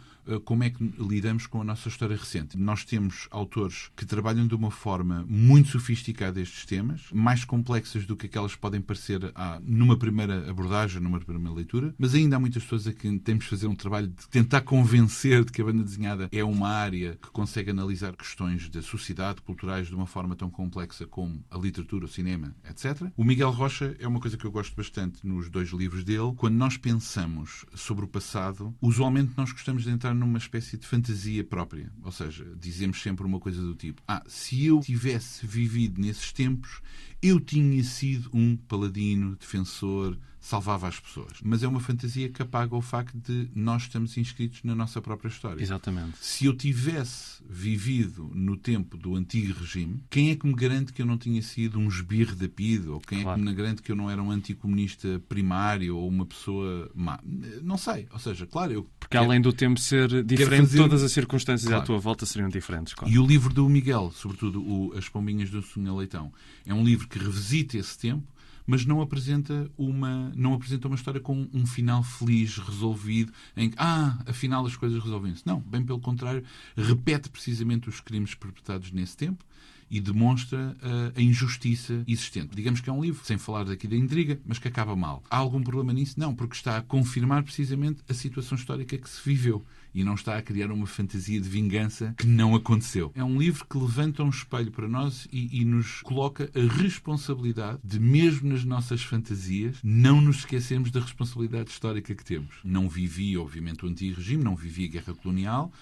como 0.44 0.64
é 0.64 0.70
que 0.70 0.82
lidamos 0.98 1.46
com 1.46 1.60
a 1.60 1.64
nossa 1.64 1.88
história 1.88 2.16
recente. 2.16 2.56
Nós 2.56 2.84
temos 2.84 3.28
autores 3.30 3.90
que 3.96 4.04
trabalham 4.04 4.46
de 4.46 4.54
uma 4.54 4.70
forma 4.70 5.24
muito 5.28 5.70
sofisticada 5.70 6.40
estes 6.40 6.64
temas, 6.64 7.02
mais 7.12 7.44
complexas 7.44 8.06
do 8.06 8.16
que 8.16 8.26
aquelas 8.26 8.54
que 8.54 8.60
podem 8.60 8.80
parecer 8.80 9.30
ah, 9.34 9.60
numa 9.62 9.96
primeira 9.96 10.48
abordagem, 10.50 11.00
numa 11.00 11.20
primeira 11.20 11.54
leitura, 11.54 11.94
mas 11.98 12.14
ainda 12.14 12.36
há 12.36 12.40
muitas 12.40 12.62
pessoas 12.62 12.86
a 12.86 12.92
que 12.92 13.18
temos 13.18 13.44
de 13.44 13.50
fazer 13.50 13.66
um 13.66 13.74
trabalho 13.74 14.08
de 14.08 14.28
tentar 14.28 14.62
convencer 14.62 15.44
de 15.44 15.52
que 15.52 15.62
a 15.62 15.64
banda 15.64 15.82
desenhada 15.82 16.28
é 16.32 16.42
uma 16.42 16.68
área 16.68 17.18
que 17.20 17.30
consegue 17.30 17.70
analisar 17.70 18.14
questões 18.16 18.68
da 18.68 18.82
sociedade, 18.82 19.40
culturais, 19.42 19.88
de 19.88 19.94
uma 19.94 20.06
forma 20.06 20.34
tão 20.34 20.50
complexa 20.50 21.06
como 21.06 21.44
a 21.50 21.56
literatura, 21.56 22.06
o 22.06 22.08
cinema, 22.08 22.54
etc. 22.68 23.10
O 23.16 23.24
Miguel 23.24 23.50
Rocha 23.50 23.96
é 23.98 24.08
uma 24.08 24.20
coisa 24.20 24.36
que 24.36 24.44
eu 24.44 24.50
gosto 24.50 24.74
bastante 24.74 25.26
nos 25.26 25.48
dois 25.48 25.70
livros 25.70 26.04
dele. 26.04 26.32
Quando 26.36 26.56
nós 26.56 26.76
pensamos 26.76 27.64
sobre 27.74 28.04
o 28.04 28.08
passado, 28.08 28.74
usualmente 28.80 29.32
nós 29.36 29.52
gostamos 29.52 29.84
de 29.84 29.90
entrar 29.90 30.14
numa 30.16 30.38
espécie 30.38 30.76
de 30.76 30.86
fantasia 30.86 31.44
própria. 31.44 31.92
Ou 32.02 32.10
seja, 32.10 32.44
dizemos 32.58 33.00
sempre 33.00 33.24
uma 33.24 33.38
coisa 33.38 33.60
do 33.60 33.74
tipo: 33.74 34.02
Ah, 34.08 34.22
se 34.26 34.66
eu 34.66 34.80
tivesse 34.80 35.46
vivido 35.46 36.00
nesses 36.00 36.32
tempos, 36.32 36.80
eu 37.22 37.38
tinha 37.38 37.82
sido 37.84 38.30
um 38.32 38.56
paladino, 38.56 39.36
defensor, 39.36 40.18
salvava 40.46 40.86
as 40.86 41.00
pessoas. 41.00 41.32
Mas 41.42 41.64
é 41.64 41.68
uma 41.68 41.80
fantasia 41.80 42.28
que 42.28 42.40
apaga 42.40 42.76
o 42.76 42.80
facto 42.80 43.18
de 43.18 43.48
nós 43.52 43.82
estamos 43.82 44.16
inscritos 44.16 44.62
na 44.62 44.76
nossa 44.76 45.02
própria 45.02 45.28
história. 45.28 45.60
Exatamente. 45.60 46.18
Se 46.20 46.44
eu 46.46 46.54
tivesse 46.56 47.42
vivido 47.50 48.30
no 48.32 48.56
tempo 48.56 48.96
do 48.96 49.16
antigo 49.16 49.58
regime, 49.58 50.04
quem 50.08 50.30
é 50.30 50.36
que 50.36 50.46
me 50.46 50.54
garante 50.54 50.92
que 50.92 51.02
eu 51.02 51.06
não 51.06 51.18
tinha 51.18 51.42
sido 51.42 51.80
um 51.80 51.88
esbirro 51.88 52.36
da 52.36 52.48
PIDE? 52.48 52.86
Ou 52.88 53.00
quem 53.00 53.22
Claro. 53.22 53.40
é 53.40 53.42
que 53.42 53.48
me 53.50 53.54
garante 53.56 53.82
que 53.82 53.90
eu 53.90 53.96
não 53.96 54.08
era 54.08 54.22
um 54.22 54.30
anticomunista 54.30 55.20
primário 55.28 55.96
ou 55.96 56.08
uma 56.08 56.24
pessoa 56.24 56.88
má? 56.94 57.18
Não 57.62 57.76
sei. 57.76 58.06
Ou 58.12 58.18
seja, 58.20 58.46
claro, 58.46 58.72
eu 58.72 58.86
Porque 59.00 59.16
além 59.16 59.40
do 59.40 59.52
tempo 59.52 59.80
ser 59.80 60.22
diferente, 60.22 60.66
fazer- 60.68 60.78
todas 60.78 61.02
as 61.02 61.10
circunstâncias 61.10 61.66
à 61.66 61.76
Claro. 61.76 61.86
tua 61.86 61.98
volta 61.98 62.24
seriam 62.24 62.48
diferentes. 62.48 62.94
Claro. 62.94 63.12
E 63.12 63.18
o 63.18 63.26
livro 63.26 63.52
do 63.52 63.68
Miguel, 63.68 64.12
sobretudo 64.14 64.62
o 64.62 64.92
As 64.96 65.08
Pombinhas 65.08 65.50
do 65.50 65.60
Sonho 65.60 65.96
Leitão, 65.96 66.32
é 66.64 66.72
um 66.72 66.84
livro 66.84 67.08
que 67.08 67.18
revisita 67.18 67.76
esse 67.76 67.98
tempo, 67.98 68.22
mas 68.66 68.84
não 68.84 69.00
apresenta 69.00 69.70
uma, 69.76 70.32
não 70.34 70.54
apresenta 70.54 70.88
uma 70.88 70.96
história 70.96 71.20
com 71.20 71.48
um 71.52 71.66
final 71.66 72.02
feliz, 72.02 72.58
resolvido, 72.58 73.32
em 73.56 73.70
que, 73.70 73.76
ah, 73.78 74.18
afinal 74.26 74.66
as 74.66 74.76
coisas 74.76 75.02
resolvem-se. 75.02 75.46
Não, 75.46 75.60
bem 75.60 75.84
pelo 75.84 76.00
contrário, 76.00 76.42
repete 76.76 77.28
precisamente 77.30 77.88
os 77.88 78.00
crimes 78.00 78.34
perpetrados 78.34 78.90
nesse 78.90 79.16
tempo 79.16 79.44
e 79.90 80.00
demonstra 80.00 80.76
uh, 80.82 81.18
a 81.18 81.22
injustiça 81.22 82.02
existente. 82.06 82.56
Digamos 82.56 82.80
que 82.80 82.90
é 82.90 82.92
um 82.92 83.00
livro, 83.00 83.24
sem 83.24 83.38
falar 83.38 83.64
daqui 83.64 83.86
da 83.86 83.96
intriga, 83.96 84.40
mas 84.44 84.58
que 84.58 84.68
acaba 84.68 84.96
mal. 84.96 85.22
Há 85.30 85.36
algum 85.36 85.62
problema 85.62 85.92
nisso? 85.92 86.18
Não, 86.18 86.34
porque 86.34 86.56
está 86.56 86.76
a 86.76 86.82
confirmar 86.82 87.42
precisamente 87.44 88.02
a 88.08 88.14
situação 88.14 88.56
histórica 88.56 88.98
que 88.98 89.08
se 89.08 89.20
viveu 89.24 89.64
e 89.96 90.04
não 90.04 90.14
está 90.14 90.36
a 90.36 90.42
criar 90.42 90.70
uma 90.70 90.86
fantasia 90.86 91.40
de 91.40 91.48
vingança 91.48 92.14
que 92.18 92.26
não 92.26 92.54
aconteceu. 92.54 93.10
É 93.14 93.24
um 93.24 93.38
livro 93.38 93.64
que 93.64 93.78
levanta 93.78 94.22
um 94.22 94.28
espelho 94.28 94.70
para 94.70 94.86
nós 94.86 95.26
e, 95.32 95.62
e 95.62 95.64
nos 95.64 96.02
coloca 96.02 96.50
a 96.54 96.82
responsabilidade 96.82 97.80
de, 97.82 97.98
mesmo 97.98 98.50
nas 98.50 98.62
nossas 98.62 99.02
fantasias, 99.02 99.78
não 99.82 100.20
nos 100.20 100.40
esquecermos 100.40 100.90
da 100.90 101.00
responsabilidade 101.00 101.70
histórica 101.70 102.14
que 102.14 102.22
temos. 102.22 102.56
Não 102.62 102.90
vivi, 102.90 103.38
obviamente, 103.38 103.86
o 103.86 103.88
antigo 103.88 104.16
regime, 104.16 104.44
não 104.44 104.54
vivi 104.54 104.84
a 104.84 104.88
guerra 104.88 105.14
colonial, 105.14 105.72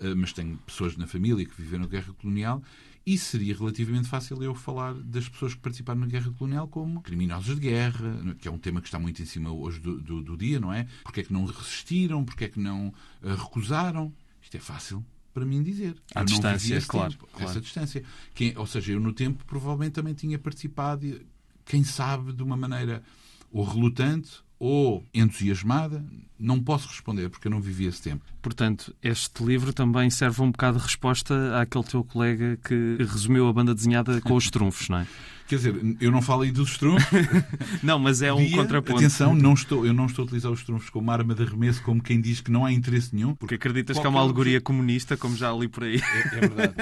eh, 0.00 0.14
mas 0.14 0.32
tenho 0.32 0.56
pessoas 0.58 0.96
na 0.96 1.06
família 1.06 1.44
que 1.44 1.60
viveram 1.60 1.84
a 1.84 1.88
guerra 1.88 2.14
colonial 2.14 2.62
e 3.08 3.16
seria 3.16 3.56
relativamente 3.56 4.06
fácil 4.06 4.42
eu 4.42 4.54
falar 4.54 4.92
das 4.92 5.26
pessoas 5.26 5.54
que 5.54 5.60
participaram 5.60 6.00
na 6.00 6.06
guerra 6.06 6.30
colonial 6.32 6.68
como 6.68 7.00
criminosos 7.00 7.54
de 7.54 7.60
guerra, 7.62 8.36
que 8.38 8.46
é 8.46 8.50
um 8.50 8.58
tema 8.58 8.82
que 8.82 8.86
está 8.86 8.98
muito 8.98 9.22
em 9.22 9.24
cima 9.24 9.50
hoje 9.50 9.80
do, 9.80 9.98
do, 9.98 10.22
do 10.22 10.36
dia, 10.36 10.60
não 10.60 10.70
é? 10.70 10.86
Porque 11.04 11.20
é 11.20 11.22
que 11.22 11.32
não 11.32 11.46
resistiram, 11.46 12.22
porque 12.22 12.44
é 12.44 12.48
que 12.50 12.60
não 12.60 12.88
uh, 13.22 13.34
recusaram. 13.34 14.12
Isto 14.42 14.58
é 14.58 14.60
fácil 14.60 15.02
para 15.32 15.46
mim 15.46 15.62
dizer. 15.62 15.96
À 16.14 16.22
distância, 16.22 16.78
claro, 16.82 17.12
tempo, 17.12 17.28
claro. 17.32 17.50
Essa 17.50 17.60
distância. 17.62 18.04
Quem, 18.34 18.52
ou 18.58 18.66
seja, 18.66 18.92
eu 18.92 19.00
no 19.00 19.14
tempo 19.14 19.42
provavelmente 19.46 19.92
também 19.92 20.12
tinha 20.12 20.38
participado, 20.38 21.18
quem 21.64 21.82
sabe, 21.84 22.34
de 22.34 22.42
uma 22.42 22.58
maneira 22.58 23.02
ou 23.50 23.64
relutante 23.64 24.42
ou 24.58 25.06
entusiasmada, 25.14 26.04
não 26.38 26.62
posso 26.62 26.88
responder 26.88 27.30
porque 27.30 27.46
eu 27.46 27.50
não 27.50 27.60
vivi 27.62 27.86
esse 27.86 28.02
tempo. 28.02 28.22
Portanto, 28.48 28.96
este 29.02 29.44
livro 29.44 29.74
também 29.74 30.08
serve 30.08 30.40
um 30.40 30.50
bocado 30.50 30.78
de 30.78 30.84
resposta 30.84 31.60
àquele 31.60 31.84
teu 31.84 32.02
colega 32.02 32.58
que 32.64 32.96
resumiu 32.98 33.46
a 33.46 33.52
banda 33.52 33.74
desenhada 33.74 34.22
com 34.22 34.34
os 34.34 34.48
trunfos, 34.48 34.88
não 34.88 35.00
é? 35.00 35.06
Quer 35.46 35.56
dizer, 35.56 35.96
eu 36.00 36.10
não 36.10 36.22
falo 36.22 36.42
aí 36.42 36.50
dos 36.50 36.78
trunfos. 36.78 37.04
não, 37.84 37.98
mas 37.98 38.22
é 38.22 38.32
um 38.32 38.38
Dia, 38.38 38.56
contraponto. 38.56 39.00
Atenção, 39.00 39.34
não 39.34 39.52
estou, 39.52 39.84
eu 39.84 39.92
não 39.92 40.06
estou 40.06 40.22
a 40.22 40.24
utilizar 40.24 40.50
os 40.50 40.64
trunfos 40.64 40.88
como 40.88 41.10
arma 41.10 41.34
de 41.34 41.42
arremesso, 41.42 41.82
como 41.82 42.02
quem 42.02 42.22
diz 42.22 42.40
que 42.40 42.50
não 42.50 42.64
há 42.64 42.72
interesse 42.72 43.14
nenhum. 43.14 43.34
Porque 43.34 43.56
acreditas 43.56 43.98
que 43.98 44.06
é 44.06 44.08
uma 44.08 44.20
alegoria 44.20 44.62
comunista, 44.62 45.14
como 45.14 45.36
já 45.36 45.52
li 45.52 45.68
por 45.68 45.84
aí. 45.84 46.00
É, 46.00 46.36
é 46.36 46.40
verdade. 46.40 46.74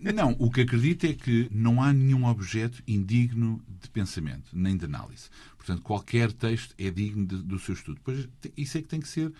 não, 0.16 0.34
o 0.38 0.50
que 0.50 0.62
acredito 0.62 1.04
é 1.04 1.12
que 1.12 1.46
não 1.50 1.82
há 1.82 1.92
nenhum 1.92 2.24
objeto 2.24 2.82
indigno 2.88 3.62
de 3.82 3.90
pensamento, 3.90 4.48
nem 4.50 4.78
de 4.78 4.86
análise. 4.86 5.28
Portanto, 5.58 5.82
qualquer 5.82 6.32
texto 6.32 6.74
é 6.78 6.90
digno 6.90 7.26
de, 7.26 7.36
do 7.36 7.58
seu 7.58 7.74
estudo. 7.74 8.00
Pois 8.02 8.26
isso 8.56 8.78
é 8.78 8.80
que 8.80 8.88
tem 8.88 9.00
que 9.00 9.08
ser 9.08 9.30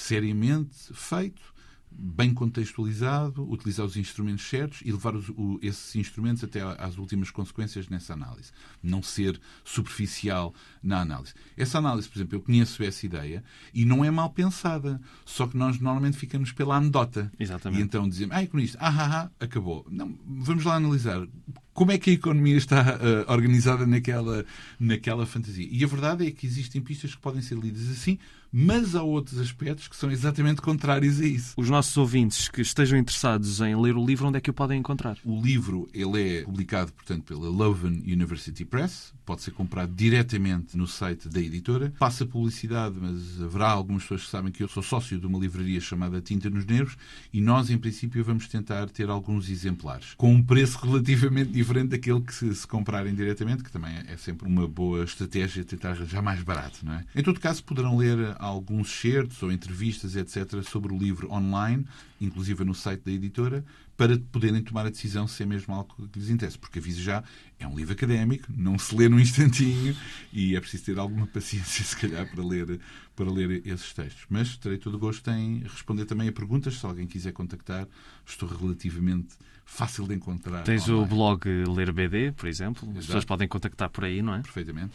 seriamente 0.00 0.76
feito 0.92 1.50
bem 1.92 2.32
contextualizado, 2.32 3.50
utilizar 3.50 3.84
os 3.84 3.96
instrumentos 3.96 4.48
certos 4.48 4.80
e 4.84 4.92
levar 4.92 5.14
os, 5.14 5.28
o, 5.30 5.58
esses 5.60 5.96
instrumentos 5.96 6.44
até 6.44 6.60
às 6.62 6.96
últimas 6.96 7.30
consequências 7.30 7.88
nessa 7.88 8.12
análise. 8.12 8.52
Não 8.82 9.02
ser 9.02 9.40
superficial 9.64 10.54
na 10.82 11.00
análise. 11.00 11.34
Essa 11.56 11.78
análise, 11.78 12.08
por 12.08 12.18
exemplo, 12.18 12.36
eu 12.36 12.40
conheço 12.40 12.82
essa 12.82 13.04
ideia 13.04 13.42
e 13.74 13.84
não 13.84 14.04
é 14.04 14.10
mal 14.10 14.30
pensada, 14.30 15.00
só 15.24 15.46
que 15.46 15.56
nós 15.56 15.80
normalmente 15.80 16.16
ficamos 16.16 16.52
pela 16.52 16.76
anedota. 16.76 17.30
Exatamente. 17.38 17.80
E 17.80 17.84
então 17.84 18.08
dizemos, 18.08 18.34
ah, 18.36 18.42
economista, 18.42 18.78
ah, 18.80 18.88
ah, 18.88 19.22
ah, 19.22 19.44
acabou. 19.44 19.84
Não, 19.90 20.16
vamos 20.24 20.64
lá 20.64 20.76
analisar 20.76 21.26
como 21.72 21.92
é 21.92 21.98
que 21.98 22.10
a 22.10 22.12
economia 22.14 22.56
está 22.56 22.96
uh, 22.96 23.32
organizada 23.32 23.86
naquela, 23.86 24.44
naquela 24.78 25.26
fantasia. 25.26 25.68
E 25.70 25.82
a 25.84 25.86
verdade 25.86 26.26
é 26.26 26.30
que 26.30 26.46
existem 26.46 26.80
pistas 26.80 27.14
que 27.14 27.20
podem 27.20 27.42
ser 27.42 27.56
lidas 27.58 27.88
assim, 27.90 28.18
mas 28.52 28.96
há 28.96 29.02
outros 29.02 29.38
aspectos 29.38 29.86
que 29.86 29.96
são 29.96 30.10
exatamente 30.10 30.60
contrários 30.60 31.20
a 31.20 31.24
isso. 31.24 31.54
Os 31.56 31.70
nossos 31.70 31.96
ouvintes 31.96 32.48
que 32.48 32.60
estejam 32.60 32.98
interessados 32.98 33.60
em 33.60 33.80
ler 33.80 33.96
o 33.96 34.04
livro, 34.04 34.26
onde 34.26 34.38
é 34.38 34.40
que 34.40 34.50
o 34.50 34.52
podem 34.52 34.80
encontrar? 34.80 35.16
O 35.24 35.40
livro 35.40 35.88
ele 35.94 36.38
é 36.38 36.42
publicado, 36.42 36.92
portanto, 36.92 37.24
pela 37.24 37.48
Leuven 37.48 38.02
University 38.06 38.64
Press. 38.64 39.12
Pode 39.24 39.42
ser 39.42 39.52
comprado 39.52 39.94
diretamente 39.94 40.76
no 40.76 40.86
site 40.88 41.28
da 41.28 41.40
editora. 41.40 41.92
Passa 41.98 42.26
publicidade, 42.26 42.96
mas 43.00 43.40
haverá 43.40 43.70
algumas 43.70 44.02
pessoas 44.02 44.24
que 44.24 44.30
sabem 44.30 44.50
que 44.50 44.62
eu 44.62 44.68
sou 44.68 44.82
sócio 44.82 45.18
de 45.18 45.26
uma 45.26 45.38
livraria 45.38 45.80
chamada 45.80 46.20
Tinta 46.20 46.50
nos 46.50 46.66
Nervos 46.66 46.96
e 47.32 47.40
nós, 47.40 47.70
em 47.70 47.78
princípio, 47.78 48.24
vamos 48.24 48.48
tentar 48.48 48.88
ter 48.90 49.08
alguns 49.08 49.48
exemplares 49.48 50.14
com 50.16 50.32
um 50.32 50.42
preço 50.42 50.78
relativamente 50.84 51.52
diferente 51.60 51.88
daquele 51.88 52.22
que 52.22 52.34
se, 52.34 52.54
se 52.54 52.66
comprarem 52.66 53.14
diretamente, 53.14 53.62
que 53.62 53.70
também 53.70 53.94
é 54.06 54.16
sempre 54.16 54.48
uma 54.48 54.66
boa 54.66 55.04
estratégia 55.04 55.62
tentar 55.62 55.90
arranjar 55.90 56.22
mais 56.22 56.42
barato, 56.42 56.84
não 56.84 56.94
é? 56.94 57.04
Em 57.14 57.22
todo 57.22 57.38
caso, 57.38 57.62
poderão 57.62 57.98
ler 57.98 58.34
alguns 58.38 58.90
certos 58.90 59.42
ou 59.42 59.52
entrevistas, 59.52 60.16
etc., 60.16 60.62
sobre 60.62 60.92
o 60.92 60.98
livro 60.98 61.30
online, 61.30 61.86
inclusive 62.18 62.64
no 62.64 62.74
site 62.74 63.02
da 63.04 63.12
editora, 63.12 63.62
para 63.94 64.18
poderem 64.32 64.62
tomar 64.62 64.86
a 64.86 64.90
decisão 64.90 65.28
se 65.28 65.42
é 65.42 65.46
mesmo 65.46 65.74
algo 65.74 65.94
que 66.10 66.18
lhes 66.18 66.30
interessa. 66.30 66.56
Porque 66.56 66.78
aviso 66.78 67.02
já, 67.02 67.22
é 67.58 67.66
um 67.66 67.76
livro 67.76 67.92
académico, 67.92 68.46
não 68.48 68.78
se 68.78 68.96
lê 68.96 69.06
num 69.10 69.20
instantinho 69.20 69.94
e 70.32 70.56
é 70.56 70.60
preciso 70.60 70.84
ter 70.84 70.98
alguma 70.98 71.26
paciência, 71.26 71.84
se 71.84 71.94
calhar, 71.94 72.26
para 72.30 72.42
ler, 72.42 72.80
para 73.14 73.30
ler 73.30 73.66
esses 73.66 73.92
textos. 73.92 74.24
Mas 74.30 74.56
terei 74.56 74.78
todo 74.78 74.94
o 74.94 74.98
gosto 74.98 75.30
em 75.30 75.58
responder 75.64 76.06
também 76.06 76.28
a 76.28 76.32
perguntas. 76.32 76.78
Se 76.78 76.86
alguém 76.86 77.06
quiser 77.06 77.32
contactar, 77.32 77.86
estou 78.24 78.48
relativamente 78.48 79.36
fácil 79.70 80.06
de 80.06 80.14
encontrar. 80.14 80.62
Tens 80.64 80.88
online. 80.88 81.04
o 81.04 81.06
blog 81.06 81.48
Ler 81.68 81.92
BD, 81.92 82.32
por 82.32 82.48
exemplo. 82.48 82.84
Exato. 82.84 82.98
As 82.98 83.06
pessoas 83.06 83.24
podem 83.24 83.48
contactar 83.48 83.88
por 83.88 84.04
aí, 84.04 84.20
não 84.20 84.34
é? 84.34 84.40
Perfeitamente. 84.40 84.92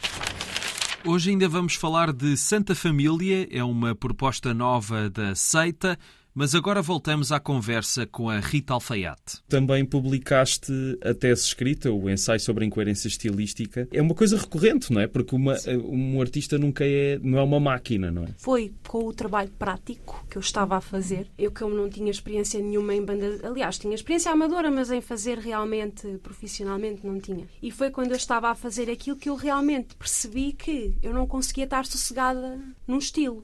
Hoje 1.05 1.29
ainda 1.29 1.47
vamos 1.47 1.75
falar 1.75 2.11
de 2.11 2.35
Santa 2.35 2.75
Família, 2.75 3.47
é 3.51 3.63
uma 3.63 3.95
proposta 3.95 4.53
nova 4.53 5.09
da 5.09 5.35
seita. 5.35 5.97
Mas 6.37 6.53
agora 6.53 6.81
voltamos 6.81 7.31
à 7.31 7.39
conversa 7.39 8.05
com 8.05 8.29
a 8.29 8.41
Rita 8.41 8.73
Alfaiate. 8.73 9.41
Também 9.47 9.85
publicaste 9.85 10.69
a 11.01 11.13
tese 11.13 11.43
escrita, 11.43 11.89
o 11.89 12.09
ensaio 12.09 12.41
sobre 12.41 12.65
a 12.65 12.67
incoerência 12.67 13.07
estilística. 13.07 13.87
É 13.89 14.01
uma 14.01 14.13
coisa 14.13 14.37
recorrente, 14.37 14.91
não 14.91 14.99
é? 14.99 15.07
Porque 15.07 15.33
uma, 15.33 15.55
um 15.89 16.19
artista 16.19 16.57
nunca 16.57 16.83
é, 16.85 17.17
não 17.23 17.39
é 17.39 17.41
uma 17.41 17.57
máquina, 17.57 18.11
não 18.11 18.25
é? 18.25 18.27
Foi 18.37 18.73
com 18.85 19.05
o 19.05 19.13
trabalho 19.13 19.49
prático 19.57 20.25
que 20.29 20.37
eu 20.37 20.41
estava 20.41 20.75
a 20.75 20.81
fazer. 20.81 21.31
Eu 21.37 21.53
que 21.53 21.61
eu 21.61 21.69
não 21.69 21.89
tinha 21.89 22.11
experiência 22.11 22.59
nenhuma 22.59 22.93
em 22.93 23.01
banda... 23.01 23.39
Aliás, 23.41 23.79
tinha 23.79 23.95
experiência 23.95 24.29
amadora, 24.29 24.69
mas 24.69 24.91
em 24.91 24.99
fazer 24.99 25.37
realmente, 25.37 26.17
profissionalmente, 26.21 27.07
não 27.07 27.17
tinha. 27.17 27.47
E 27.63 27.71
foi 27.71 27.89
quando 27.91 28.11
eu 28.11 28.17
estava 28.17 28.49
a 28.49 28.55
fazer 28.55 28.89
aquilo 28.89 29.15
que 29.15 29.29
eu 29.29 29.35
realmente 29.35 29.95
percebi 29.95 30.51
que 30.51 30.97
eu 31.01 31.13
não 31.13 31.25
conseguia 31.25 31.63
estar 31.63 31.85
sossegada 31.85 32.59
num 32.85 32.97
estilo 32.97 33.41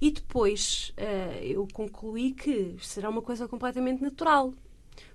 e 0.00 0.10
depois 0.10 0.92
uh, 0.98 1.42
eu 1.42 1.66
concluí 1.72 2.32
que 2.32 2.76
será 2.80 3.08
uma 3.08 3.22
coisa 3.22 3.48
completamente 3.48 4.02
natural, 4.02 4.52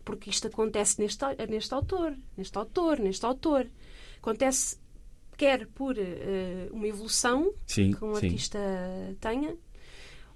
porque 0.03 0.29
isto 0.29 0.47
acontece 0.47 0.99
neste, 0.99 1.23
neste 1.49 1.73
autor, 1.73 2.15
neste 2.37 2.57
autor, 2.57 2.99
neste 2.99 3.25
autor. 3.25 3.67
Acontece 4.17 4.77
quer 5.37 5.65
por 5.67 5.97
uh, 5.97 6.01
uma 6.71 6.87
evolução 6.87 7.51
sim, 7.65 7.91
que 7.91 8.05
um 8.05 8.15
sim. 8.15 8.27
artista 8.27 8.59
tenha, 9.19 9.57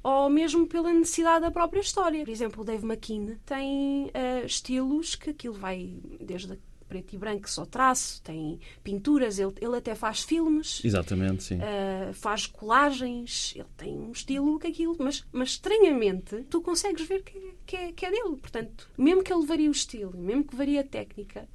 ou 0.01 0.29
mesmo 0.29 0.67
pela 0.67 0.91
necessidade 0.91 1.41
da 1.41 1.51
própria 1.51 1.79
história. 1.79 2.23
Por 2.23 2.31
exemplo, 2.31 2.61
o 2.61 2.65
Dave 2.65 2.85
McKean 2.85 3.37
tem 3.45 4.05
uh, 4.05 4.45
estilos 4.45 5.15
que 5.15 5.29
aquilo 5.31 5.53
vai 5.53 5.97
desde 6.19 6.53
a 6.53 6.57
preto 6.95 7.13
e 7.13 7.17
branco, 7.17 7.49
só 7.49 7.65
traço, 7.65 8.21
tem 8.21 8.59
pinturas, 8.83 9.37
ele, 9.37 9.53
ele 9.59 9.75
até 9.75 9.95
faz 9.95 10.21
filmes. 10.21 10.81
Exatamente, 10.83 11.43
sim. 11.43 11.57
Uh, 11.57 12.13
faz 12.13 12.47
colagens, 12.47 13.53
ele 13.55 13.67
tem 13.75 13.97
um 13.97 14.11
estilo 14.11 14.57
que 14.57 14.67
aquilo, 14.67 14.95
mas, 14.97 15.25
mas 15.31 15.49
estranhamente 15.49 16.43
tu 16.49 16.61
consegues 16.61 17.05
ver 17.05 17.23
que, 17.23 17.53
que, 17.65 17.75
é, 17.75 17.91
que 17.91 18.05
é 18.05 18.11
dele. 18.11 18.37
Portanto, 18.37 18.89
mesmo 18.97 19.23
que 19.23 19.33
ele 19.33 19.45
varie 19.45 19.67
o 19.67 19.71
estilo, 19.71 20.17
mesmo 20.17 20.45
que 20.45 20.55
varie 20.55 20.79
a 20.79 20.83
técnica, 20.83 21.47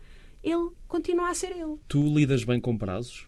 ele 0.42 0.70
continua 0.86 1.30
a 1.30 1.34
ser 1.34 1.52
ele. 1.52 1.76
Tu 1.88 2.02
lidas 2.02 2.44
bem 2.44 2.60
com 2.60 2.76
prazos? 2.76 3.26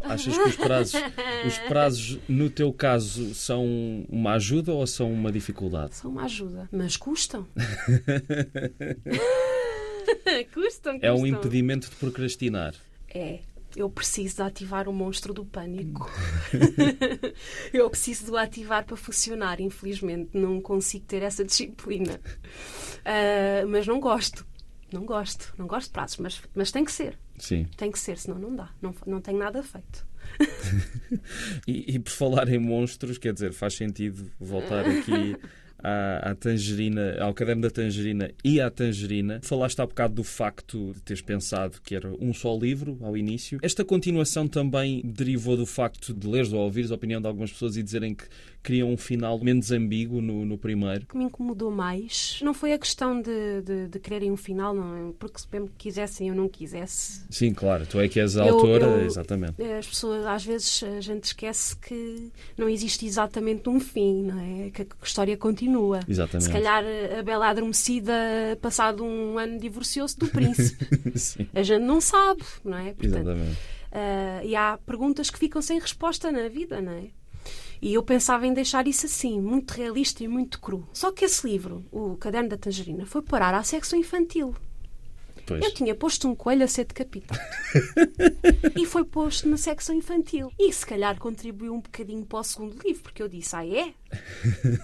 Achas 0.00 0.36
que 0.36 0.48
os 0.48 0.56
prazos, 0.56 0.94
os 1.46 1.58
prazos, 1.58 2.18
no 2.28 2.50
teu 2.50 2.72
caso, 2.72 3.34
são 3.34 3.64
uma 4.08 4.32
ajuda 4.32 4.72
ou 4.72 4.86
são 4.86 5.12
uma 5.12 5.30
dificuldade? 5.30 5.96
São 5.96 6.10
uma 6.10 6.24
ajuda, 6.24 6.68
mas 6.72 6.96
custam. 6.96 7.46
custam, 10.52 10.94
custam. 10.98 10.98
É 11.02 11.12
um 11.12 11.26
impedimento 11.26 11.88
de 11.90 11.96
procrastinar. 11.96 12.74
É. 13.08 13.40
Eu 13.74 13.88
preciso 13.88 14.36
de 14.36 14.42
ativar 14.42 14.86
o 14.86 14.92
monstro 14.92 15.32
do 15.32 15.46
pânico. 15.46 16.10
eu 17.72 17.88
preciso 17.88 18.26
de 18.26 18.30
o 18.30 18.36
ativar 18.36 18.84
para 18.84 18.96
funcionar. 18.96 19.60
Infelizmente, 19.60 20.30
não 20.34 20.60
consigo 20.60 21.06
ter 21.06 21.22
essa 21.22 21.42
disciplina. 21.42 22.20
Uh, 22.98 23.66
mas 23.68 23.86
não 23.86 23.98
gosto. 23.98 24.46
Não 24.92 25.06
gosto. 25.06 25.54
Não 25.56 25.66
gosto 25.66 25.86
de 25.86 25.92
prazos, 25.92 26.18
mas, 26.18 26.42
mas 26.54 26.70
tem 26.70 26.84
que 26.84 26.92
ser. 26.92 27.18
Sim. 27.38 27.66
Tem 27.76 27.90
que 27.90 27.98
ser, 27.98 28.18
senão 28.18 28.38
não 28.38 28.54
dá. 28.54 28.70
Não, 28.80 28.94
não 29.06 29.22
tenho 29.22 29.38
nada 29.38 29.62
feito. 29.62 30.06
e, 31.66 31.94
e 31.94 31.98
por 31.98 32.10
falar 32.10 32.48
em 32.48 32.58
monstros, 32.58 33.16
quer 33.16 33.32
dizer, 33.32 33.54
faz 33.54 33.74
sentido 33.74 34.30
voltar 34.38 34.86
aqui 34.86 35.34
à, 35.82 36.30
à 36.30 36.34
Tangerina, 36.34 37.16
ao 37.20 37.34
caderno 37.34 37.62
da 37.62 37.70
Tangerina 37.70 38.30
e 38.44 38.60
à 38.60 38.70
Tangerina. 38.70 39.40
Falaste 39.42 39.80
há 39.80 39.86
bocado 39.86 40.14
do 40.14 40.24
facto 40.24 40.92
de 40.94 41.00
teres 41.02 41.22
pensado 41.22 41.80
que 41.84 41.94
era 41.94 42.08
um 42.20 42.32
só 42.32 42.56
livro 42.56 42.98
ao 43.02 43.16
início. 43.16 43.58
Esta 43.62 43.84
continuação 43.84 44.46
também 44.46 45.00
derivou 45.04 45.56
do 45.56 45.66
facto 45.66 46.12
de 46.14 46.26
leres 46.28 46.52
ou 46.52 46.60
ouvires 46.60 46.90
a 46.90 46.94
opinião 46.94 47.20
de 47.20 47.26
algumas 47.26 47.50
pessoas 47.52 47.76
e 47.76 47.82
dizerem 47.82 48.14
que, 48.14 48.24
queriam 48.62 48.92
um 48.92 48.96
final 48.96 49.40
menos 49.40 49.72
ambíguo 49.72 50.20
no, 50.20 50.44
no 50.44 50.56
primeiro. 50.56 51.02
O 51.02 51.06
que 51.06 51.18
me 51.18 51.24
incomodou 51.24 51.68
mais 51.68 52.38
não 52.44 52.54
foi 52.54 52.72
a 52.72 52.78
questão 52.78 53.20
de, 53.20 53.60
de, 53.62 53.88
de 53.88 53.98
quererem 53.98 54.30
um 54.30 54.36
final, 54.36 54.72
não 54.72 55.08
é? 55.08 55.12
porque 55.18 55.40
se 55.40 55.48
bem 55.48 55.66
que 55.66 55.72
quisessem 55.76 56.28
eu 56.28 56.34
não 56.36 56.48
quisesse. 56.48 57.22
Sim, 57.28 57.52
claro, 57.52 57.84
tu 57.86 57.98
é 57.98 58.06
que 58.08 58.20
és 58.20 58.36
a 58.36 58.46
Eu- 58.46 58.54
autora, 58.54 58.84
eu- 58.86 59.04
exatamente. 59.06 59.60
As 59.60 59.88
pessoas, 59.88 60.24
às 60.24 60.44
vezes, 60.44 60.80
a 60.84 61.00
gente 61.00 61.24
esquece 61.24 61.74
que 61.76 62.30
não 62.56 62.68
existe 62.68 63.04
exatamente 63.04 63.68
um 63.68 63.80
fim, 63.80 64.22
não 64.22 64.38
é? 64.38 64.70
Que 64.70 64.82
a 64.82 64.86
história 65.04 65.36
continua. 65.36 65.71
Exatamente. 66.08 66.46
Se 66.46 66.52
calhar 66.52 66.84
a 67.18 67.22
Bela 67.22 67.48
Adormecida, 67.48 68.12
passado 68.60 69.04
um 69.04 69.38
ano, 69.38 69.58
divorciou-se 69.58 70.18
do 70.18 70.26
príncipe. 70.28 70.86
A 71.54 71.62
gente 71.62 71.82
não 71.82 72.00
sabe, 72.00 72.42
não 72.64 72.78
é? 72.78 72.92
Portanto, 72.92 73.28
exatamente. 73.28 73.58
ah, 73.92 74.40
e 74.44 74.54
há 74.56 74.78
perguntas 74.84 75.30
que 75.30 75.38
ficam 75.38 75.60
sem 75.62 75.78
resposta 75.78 76.30
na 76.30 76.48
vida, 76.48 76.80
não 76.80 76.92
é? 76.92 77.04
E 77.80 77.94
eu 77.94 78.02
pensava 78.02 78.46
em 78.46 78.54
deixar 78.54 78.86
isso 78.86 79.06
assim, 79.06 79.40
muito 79.40 79.72
realista 79.72 80.22
e 80.22 80.28
muito 80.28 80.60
cru. 80.60 80.88
Só 80.92 81.10
que 81.10 81.24
esse 81.24 81.44
livro, 81.48 81.84
O 81.90 82.16
Caderno 82.16 82.48
da 82.48 82.56
Tangerina, 82.56 83.04
foi 83.04 83.22
parar 83.22 83.54
à 83.54 83.62
secção 83.64 83.98
infantil. 83.98 84.54
Pois. 85.52 85.64
Eu 85.64 85.74
tinha 85.74 85.94
posto 85.94 86.28
um 86.28 86.34
coelho 86.34 86.64
a 86.64 86.68
ser 86.68 86.84
decapitado. 86.84 87.40
e 88.76 88.86
foi 88.86 89.04
posto 89.04 89.48
na 89.48 89.56
secção 89.56 89.94
infantil. 89.94 90.50
E 90.58 90.72
se 90.72 90.86
calhar 90.86 91.18
contribuiu 91.18 91.74
um 91.74 91.80
bocadinho 91.80 92.24
para 92.24 92.40
o 92.40 92.44
segundo 92.44 92.76
livro, 92.82 93.02
porque 93.02 93.22
eu 93.22 93.28
disse, 93.28 93.54
ah 93.54 93.66
é? 93.66 93.92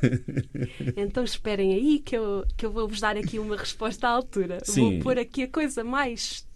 então 0.97 1.25
esperem 1.25 1.75
aí 1.75 1.99
que 1.99 2.17
eu, 2.17 2.45
que 2.57 2.67
eu 2.67 2.71
vou-vos 2.71 3.01
dar 3.01 3.17
aqui 3.17 3.39
uma 3.39 3.57
resposta 3.57 4.07
à 4.07 4.11
altura. 4.11 4.59
Sim. 4.63 4.81
Vou 4.81 4.99
pôr 5.01 5.19
aqui 5.19 5.45
a 5.45 5.49
coisa 5.49 5.83
mais, 5.83 6.47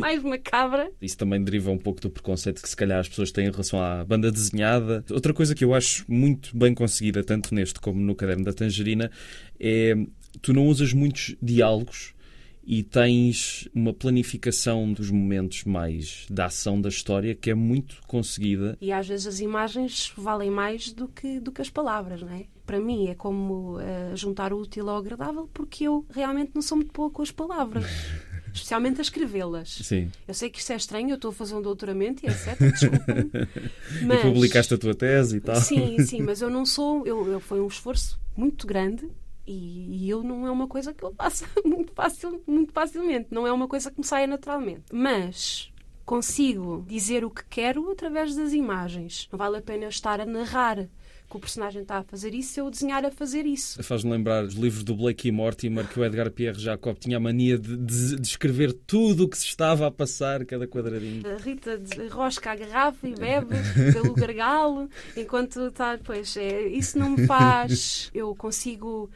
mais 0.00 0.22
macabra. 0.22 0.90
Isso 1.00 1.16
também 1.16 1.42
deriva 1.42 1.70
um 1.70 1.78
pouco 1.78 2.00
do 2.00 2.10
preconceito 2.10 2.62
que 2.62 2.68
se 2.68 2.76
calhar 2.76 3.00
as 3.00 3.08
pessoas 3.08 3.30
têm 3.30 3.46
em 3.46 3.50
relação 3.50 3.82
à 3.82 4.04
banda 4.04 4.30
desenhada. 4.30 5.04
Outra 5.10 5.32
coisa 5.34 5.54
que 5.54 5.64
eu 5.64 5.74
acho 5.74 6.04
muito 6.08 6.56
bem 6.56 6.74
conseguida, 6.74 7.22
tanto 7.22 7.54
neste 7.54 7.80
como 7.80 8.00
no 8.00 8.14
Caderno 8.14 8.44
da 8.44 8.52
Tangerina, 8.52 9.10
é 9.58 9.94
tu 10.42 10.52
não 10.52 10.66
usas 10.66 10.92
muitos 10.92 11.34
diálogos 11.42 12.14
e 12.66 12.82
tens 12.82 13.68
uma 13.72 13.94
planificação 13.94 14.92
dos 14.92 15.10
momentos 15.10 15.62
mais 15.64 16.26
da 16.28 16.46
ação 16.46 16.80
da 16.80 16.88
história 16.88 17.34
que 17.34 17.48
é 17.50 17.54
muito 17.54 18.00
conseguida. 18.08 18.76
E 18.80 18.90
às 18.90 19.06
vezes 19.06 19.26
as 19.28 19.38
imagens 19.40 20.12
valem 20.16 20.50
mais 20.50 20.92
do 20.92 21.06
que, 21.06 21.38
do 21.38 21.52
que 21.52 21.62
as 21.62 21.70
palavras, 21.70 22.20
não 22.22 22.30
é? 22.30 22.46
Para 22.66 22.80
mim 22.80 23.06
é 23.06 23.14
como 23.14 23.78
eh, 23.78 24.10
juntar 24.16 24.52
o 24.52 24.58
útil 24.60 24.90
ao 24.90 24.96
agradável, 24.96 25.48
porque 25.54 25.84
eu 25.84 26.04
realmente 26.10 26.50
não 26.54 26.60
sou 26.62 26.76
muito 26.76 26.92
boa 26.92 27.08
com 27.08 27.22
as 27.22 27.30
palavras. 27.30 27.84
Especialmente 28.52 28.98
a 29.00 29.02
escrevê-las. 29.02 29.68
Sim. 29.84 30.10
Eu 30.26 30.32
sei 30.32 30.48
que 30.48 30.58
isto 30.58 30.72
é 30.72 30.76
estranho, 30.76 31.10
eu 31.10 31.16
estou 31.16 31.28
a 31.30 31.34
fazer 31.34 31.54
um 31.54 31.60
doutoramento 31.62 32.24
e 32.24 32.28
etc. 32.30 32.58
Desculpem. 32.58 33.30
E 34.18 34.22
publicaste 34.22 34.72
a 34.74 34.78
tua 34.78 34.94
tese 34.94 35.36
e 35.36 35.40
tal. 35.40 35.56
Sim, 35.56 35.98
sim, 36.04 36.22
mas 36.22 36.40
eu 36.40 36.48
não 36.50 36.64
sou. 36.64 37.06
Eu, 37.06 37.26
eu- 37.30 37.38
foi 37.40 37.60
um 37.60 37.66
esforço 37.66 38.18
muito 38.36 38.66
grande 38.66 39.06
e, 39.46 40.04
e 40.04 40.10
eu 40.10 40.22
não 40.22 40.46
é 40.46 40.50
uma 40.50 40.66
coisa 40.66 40.92
que 40.92 41.04
eu 41.04 41.14
faça 41.14 41.46
muito, 41.64 41.92
facil, 41.92 42.42
muito 42.46 42.72
facilmente. 42.72 43.28
Não 43.30 43.46
é 43.46 43.52
uma 43.52 43.68
coisa 43.68 43.90
que 43.90 43.98
me 43.98 44.04
saia 44.06 44.26
naturalmente. 44.26 44.84
Mas 44.92 45.72
consigo 46.04 46.84
dizer 46.86 47.24
o 47.24 47.30
que 47.30 47.44
quero 47.44 47.90
através 47.90 48.34
das 48.34 48.52
imagens. 48.52 49.28
Não 49.30 49.38
vale 49.38 49.58
a 49.58 49.62
pena 49.62 49.84
eu 49.84 49.88
estar 49.88 50.20
a 50.20 50.26
narrar 50.26 50.88
que 51.28 51.36
o 51.36 51.40
personagem 51.40 51.82
está 51.82 51.98
a 51.98 52.02
fazer 52.04 52.32
isso 52.34 52.52
se 52.52 52.60
eu 52.60 52.70
desenhar 52.70 53.04
a 53.04 53.10
fazer 53.10 53.44
isso. 53.44 53.82
Faz-me 53.82 54.12
lembrar 54.12 54.44
os 54.44 54.54
livros 54.54 54.84
do 54.84 54.94
Blake 54.94 55.26
e 55.26 55.32
Mortimer 55.32 55.86
que 55.88 55.98
o 55.98 56.04
Edgar 56.04 56.30
Pierre 56.30 56.58
Jacob 56.58 56.96
tinha 56.96 57.16
a 57.16 57.20
mania 57.20 57.58
de, 57.58 57.76
de, 57.76 58.16
de 58.16 58.26
escrever 58.26 58.72
tudo 58.72 59.24
o 59.24 59.28
que 59.28 59.36
se 59.36 59.46
estava 59.46 59.88
a 59.88 59.90
passar, 59.90 60.44
cada 60.44 60.68
quadradinho. 60.68 61.22
A 61.28 61.36
Rita 61.36 61.80
rosca 62.10 62.52
a 62.52 62.56
garrafa 62.56 63.08
e 63.08 63.14
bebe 63.14 63.56
pelo 63.92 64.14
gargalo, 64.14 64.88
enquanto 65.16 65.66
está. 65.66 65.98
Pois, 66.02 66.36
é, 66.36 66.68
isso 66.68 66.96
não 66.96 67.10
me 67.10 67.26
faz. 67.26 68.10
Eu 68.14 68.34
consigo 68.36 69.10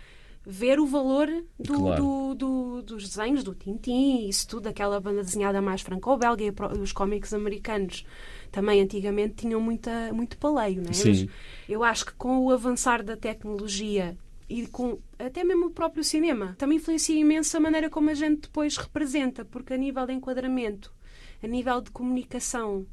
ver 0.50 0.80
o 0.80 0.87
valor 0.87 1.28
do, 1.59 1.75
Claro. 1.75 2.02
do- 2.02 2.35
do- 2.35 2.83
dos 2.83 3.09
desenhos, 3.09 3.45
do 3.45 3.54
Tintin, 3.54 4.28
isso 4.28 4.49
tudo, 4.49 4.66
aquela 4.66 5.00
banda 5.00 5.23
desenhada 5.23 5.62
mais 5.62 5.80
franco-belga 5.80 6.42
e 6.45 6.52
os 6.80 6.92
cómics 6.92 7.33
americanos 7.33 8.04
também 8.50 8.80
antigamente 8.83 9.35
tinham 9.37 9.61
muita, 9.61 10.12
muito 10.12 10.37
paleio, 10.37 10.83
não 10.83 10.90
é? 10.90 10.92
Sim. 10.92 11.09
Mas 11.09 11.26
eu 11.69 11.85
acho 11.85 12.07
que 12.07 12.12
com 12.14 12.38
o 12.45 12.50
avançar 12.50 13.02
da 13.02 13.16
tecnologia 13.16 14.16
e 14.49 14.66
com 14.66 14.99
até 15.19 15.45
mesmo 15.45 15.66
o 15.66 15.71
próprio 15.71 16.02
cinema, 16.02 16.57
também 16.59 16.78
influencia 16.78 17.14
imenso 17.19 17.57
a 17.57 17.61
maneira 17.61 17.88
como 17.88 18.11
a 18.11 18.14
gente 18.14 18.40
depois 18.42 18.76
representa, 18.76 19.45
porque 19.45 19.73
a 19.75 19.76
nível 19.76 20.04
de 20.07 20.12
enquadramento, 20.14 20.92
a 21.40 21.47
nível 21.47 21.80
de 21.80 21.90
comunicação, 21.92 22.85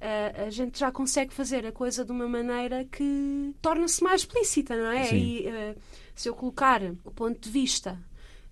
a, 0.00 0.44
a 0.46 0.50
gente 0.50 0.78
já 0.78 0.90
consegue 0.90 1.34
fazer 1.34 1.66
a 1.66 1.72
coisa 1.72 2.04
de 2.04 2.10
uma 2.12 2.26
maneira 2.26 2.84
que 2.90 3.54
torna-se 3.60 4.02
mais 4.02 4.22
explícita, 4.22 4.74
não 4.76 4.90
é? 4.90 5.04
Sim. 5.04 5.16
E 5.16 5.46
eh, 5.46 5.74
se 6.14 6.28
eu 6.28 6.34
colocar 6.34 6.82
o 7.04 7.10
ponto 7.10 7.40
de 7.40 7.50
vista 7.50 7.98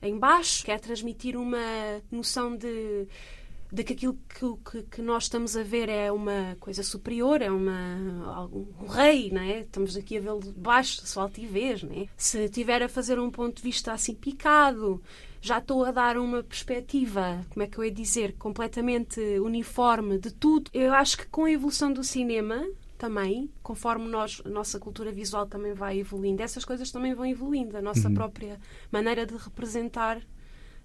em 0.00 0.18
baixo, 0.18 0.64
quer 0.64 0.80
transmitir 0.80 1.36
uma 1.36 1.58
noção 2.10 2.56
de 2.56 3.06
de 3.72 3.82
que 3.82 3.94
aquilo 3.94 4.18
que, 4.28 4.82
que, 4.82 5.00
nós 5.00 5.24
estamos 5.24 5.56
a 5.56 5.62
ver 5.62 5.88
é 5.88 6.12
uma 6.12 6.54
coisa 6.60 6.82
superior, 6.82 7.40
é 7.40 7.50
uma, 7.50 8.44
um 8.52 8.86
rei, 8.86 9.30
não 9.30 9.40
é? 9.40 9.60
Estamos 9.60 9.96
aqui 9.96 10.18
a 10.18 10.20
vê-lo 10.20 10.40
de 10.40 10.52
baixo, 10.52 11.00
a 11.02 11.06
sua 11.06 11.22
altivez, 11.22 11.82
não 11.82 12.02
é? 12.02 12.06
Se 12.14 12.50
tiver 12.50 12.82
a 12.82 12.88
fazer 12.88 13.18
um 13.18 13.30
ponto 13.30 13.56
de 13.56 13.62
vista 13.62 13.92
assim 13.92 14.14
picado, 14.14 15.02
já 15.40 15.56
estou 15.56 15.86
a 15.86 15.90
dar 15.90 16.18
uma 16.18 16.42
perspectiva, 16.42 17.40
como 17.48 17.62
é 17.62 17.66
que 17.66 17.78
eu 17.78 17.84
ia 17.84 17.90
dizer, 17.90 18.34
completamente 18.34 19.18
uniforme 19.40 20.18
de 20.18 20.30
tudo. 20.30 20.70
Eu 20.74 20.92
acho 20.92 21.16
que 21.16 21.26
com 21.26 21.46
a 21.46 21.50
evolução 21.50 21.90
do 21.90 22.04
cinema, 22.04 22.62
também, 23.02 23.50
conforme 23.64 24.06
nós, 24.06 24.40
a 24.44 24.48
nossa 24.48 24.78
cultura 24.78 25.10
visual 25.10 25.44
também 25.44 25.74
vai 25.74 25.98
evoluindo, 25.98 26.40
essas 26.40 26.64
coisas 26.64 26.92
também 26.92 27.12
vão 27.12 27.26
evoluindo, 27.26 27.76
a 27.76 27.82
nossa 27.82 28.08
própria 28.14 28.60
maneira 28.92 29.26
de 29.26 29.34
representar 29.34 30.22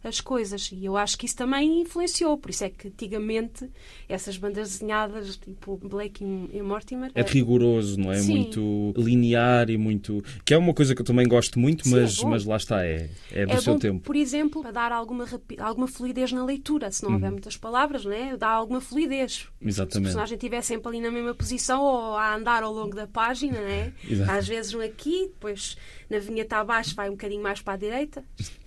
as 0.07 0.21
coisas. 0.21 0.69
E 0.71 0.85
eu 0.85 0.95
acho 0.97 1.17
que 1.17 1.25
isso 1.25 1.35
também 1.35 1.81
influenciou. 1.81 2.37
Por 2.37 2.49
isso 2.49 2.63
é 2.63 2.69
que 2.69 2.87
antigamente 2.87 3.69
essas 4.07 4.37
bandas 4.37 4.69
desenhadas, 4.71 5.37
tipo 5.37 5.77
Blake 5.77 6.23
e 6.23 6.61
Mortimer, 6.61 7.11
É 7.13 7.21
rigoroso, 7.21 7.99
não 7.99 8.11
é? 8.11 8.17
Sim. 8.19 8.37
Muito 8.37 8.93
linear 8.97 9.69
e 9.69 9.77
muito. 9.77 10.23
Que 10.45 10.53
é 10.53 10.57
uma 10.57 10.73
coisa 10.73 10.95
que 10.95 11.01
eu 11.01 11.05
também 11.05 11.27
gosto 11.27 11.59
muito, 11.59 11.83
Sim, 11.87 11.95
é 11.97 12.01
mas, 12.01 12.17
bom. 12.17 12.29
mas 12.29 12.45
lá 12.45 12.57
está, 12.57 12.85
é, 12.85 13.09
é 13.31 13.45
do 13.45 13.51
é 13.53 13.61
seu 13.61 13.73
bom, 13.73 13.79
tempo. 13.79 13.99
por 14.01 14.15
exemplo, 14.15 14.61
para 14.61 14.71
dar 14.71 14.91
alguma, 14.91 15.25
rapi- 15.25 15.59
alguma 15.59 15.87
fluidez 15.87 16.31
na 16.31 16.43
leitura. 16.45 16.91
Se 16.91 17.03
não 17.03 17.13
houver 17.13 17.31
muitas 17.31 17.57
palavras, 17.57 18.05
né? 18.05 18.35
dá 18.37 18.49
alguma 18.49 18.79
fluidez. 18.81 19.47
Se 19.59 19.65
o 19.65 19.67
Exatamente. 19.67 20.03
personagem 20.05 20.35
estiver 20.35 20.61
sempre 20.61 20.87
ali 20.89 21.01
na 21.01 21.11
mesma 21.11 21.33
posição 21.33 21.81
ou 21.81 22.15
a 22.15 22.35
andar 22.35 22.63
ao 22.63 22.73
longo 22.73 22.95
da 22.95 23.07
página, 23.07 23.59
né? 23.59 23.93
Às 24.29 24.47
vezes 24.47 24.73
um 24.73 24.81
aqui, 24.81 25.27
depois 25.27 25.75
na 26.09 26.19
vinheta 26.19 26.57
abaixo 26.57 26.95
vai 26.95 27.09
um 27.09 27.13
bocadinho 27.13 27.41
mais 27.43 27.61
para 27.61 27.73
a 27.73 27.77
direita. 27.77 28.23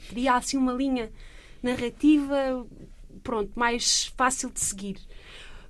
Cria 0.08 0.34
assim 0.34 0.56
uma 0.56 0.72
linha 0.72 1.10
narrativa, 1.62 2.66
pronto, 3.22 3.50
mais 3.54 4.06
fácil 4.16 4.50
de 4.50 4.60
seguir. 4.60 4.96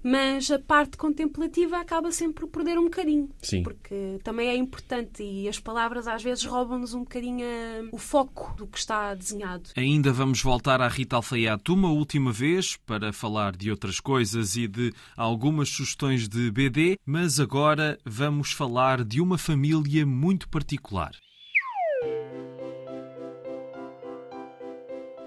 Mas 0.02 0.50
a 0.50 0.58
parte 0.58 0.96
contemplativa 0.96 1.76
acaba 1.78 2.10
sempre 2.10 2.46
por 2.46 2.48
perder 2.48 2.78
um 2.78 2.84
bocadinho. 2.84 3.28
Sim. 3.42 3.62
Porque 3.62 4.18
também 4.24 4.48
é 4.48 4.56
importante 4.56 5.22
e 5.22 5.46
as 5.46 5.60
palavras 5.60 6.08
às 6.08 6.22
vezes 6.22 6.42
roubam-nos 6.42 6.94
um 6.94 7.00
bocadinho 7.00 7.44
a- 7.44 7.88
o 7.94 7.98
foco 7.98 8.54
do 8.56 8.66
que 8.66 8.78
está 8.78 9.14
desenhado. 9.14 9.68
Ainda 9.76 10.10
vamos 10.10 10.40
voltar 10.42 10.80
à 10.80 10.88
Rita 10.88 11.16
Alfaiate 11.16 11.70
uma 11.70 11.90
última 11.90 12.32
vez 12.32 12.78
para 12.86 13.12
falar 13.12 13.54
de 13.54 13.70
outras 13.70 14.00
coisas 14.00 14.56
e 14.56 14.66
de 14.66 14.90
algumas 15.14 15.68
sugestões 15.68 16.26
de 16.26 16.50
BD, 16.50 16.96
mas 17.04 17.38
agora 17.38 17.98
vamos 18.02 18.52
falar 18.52 19.04
de 19.04 19.20
uma 19.20 19.36
família 19.36 20.06
muito 20.06 20.48
particular. 20.48 21.10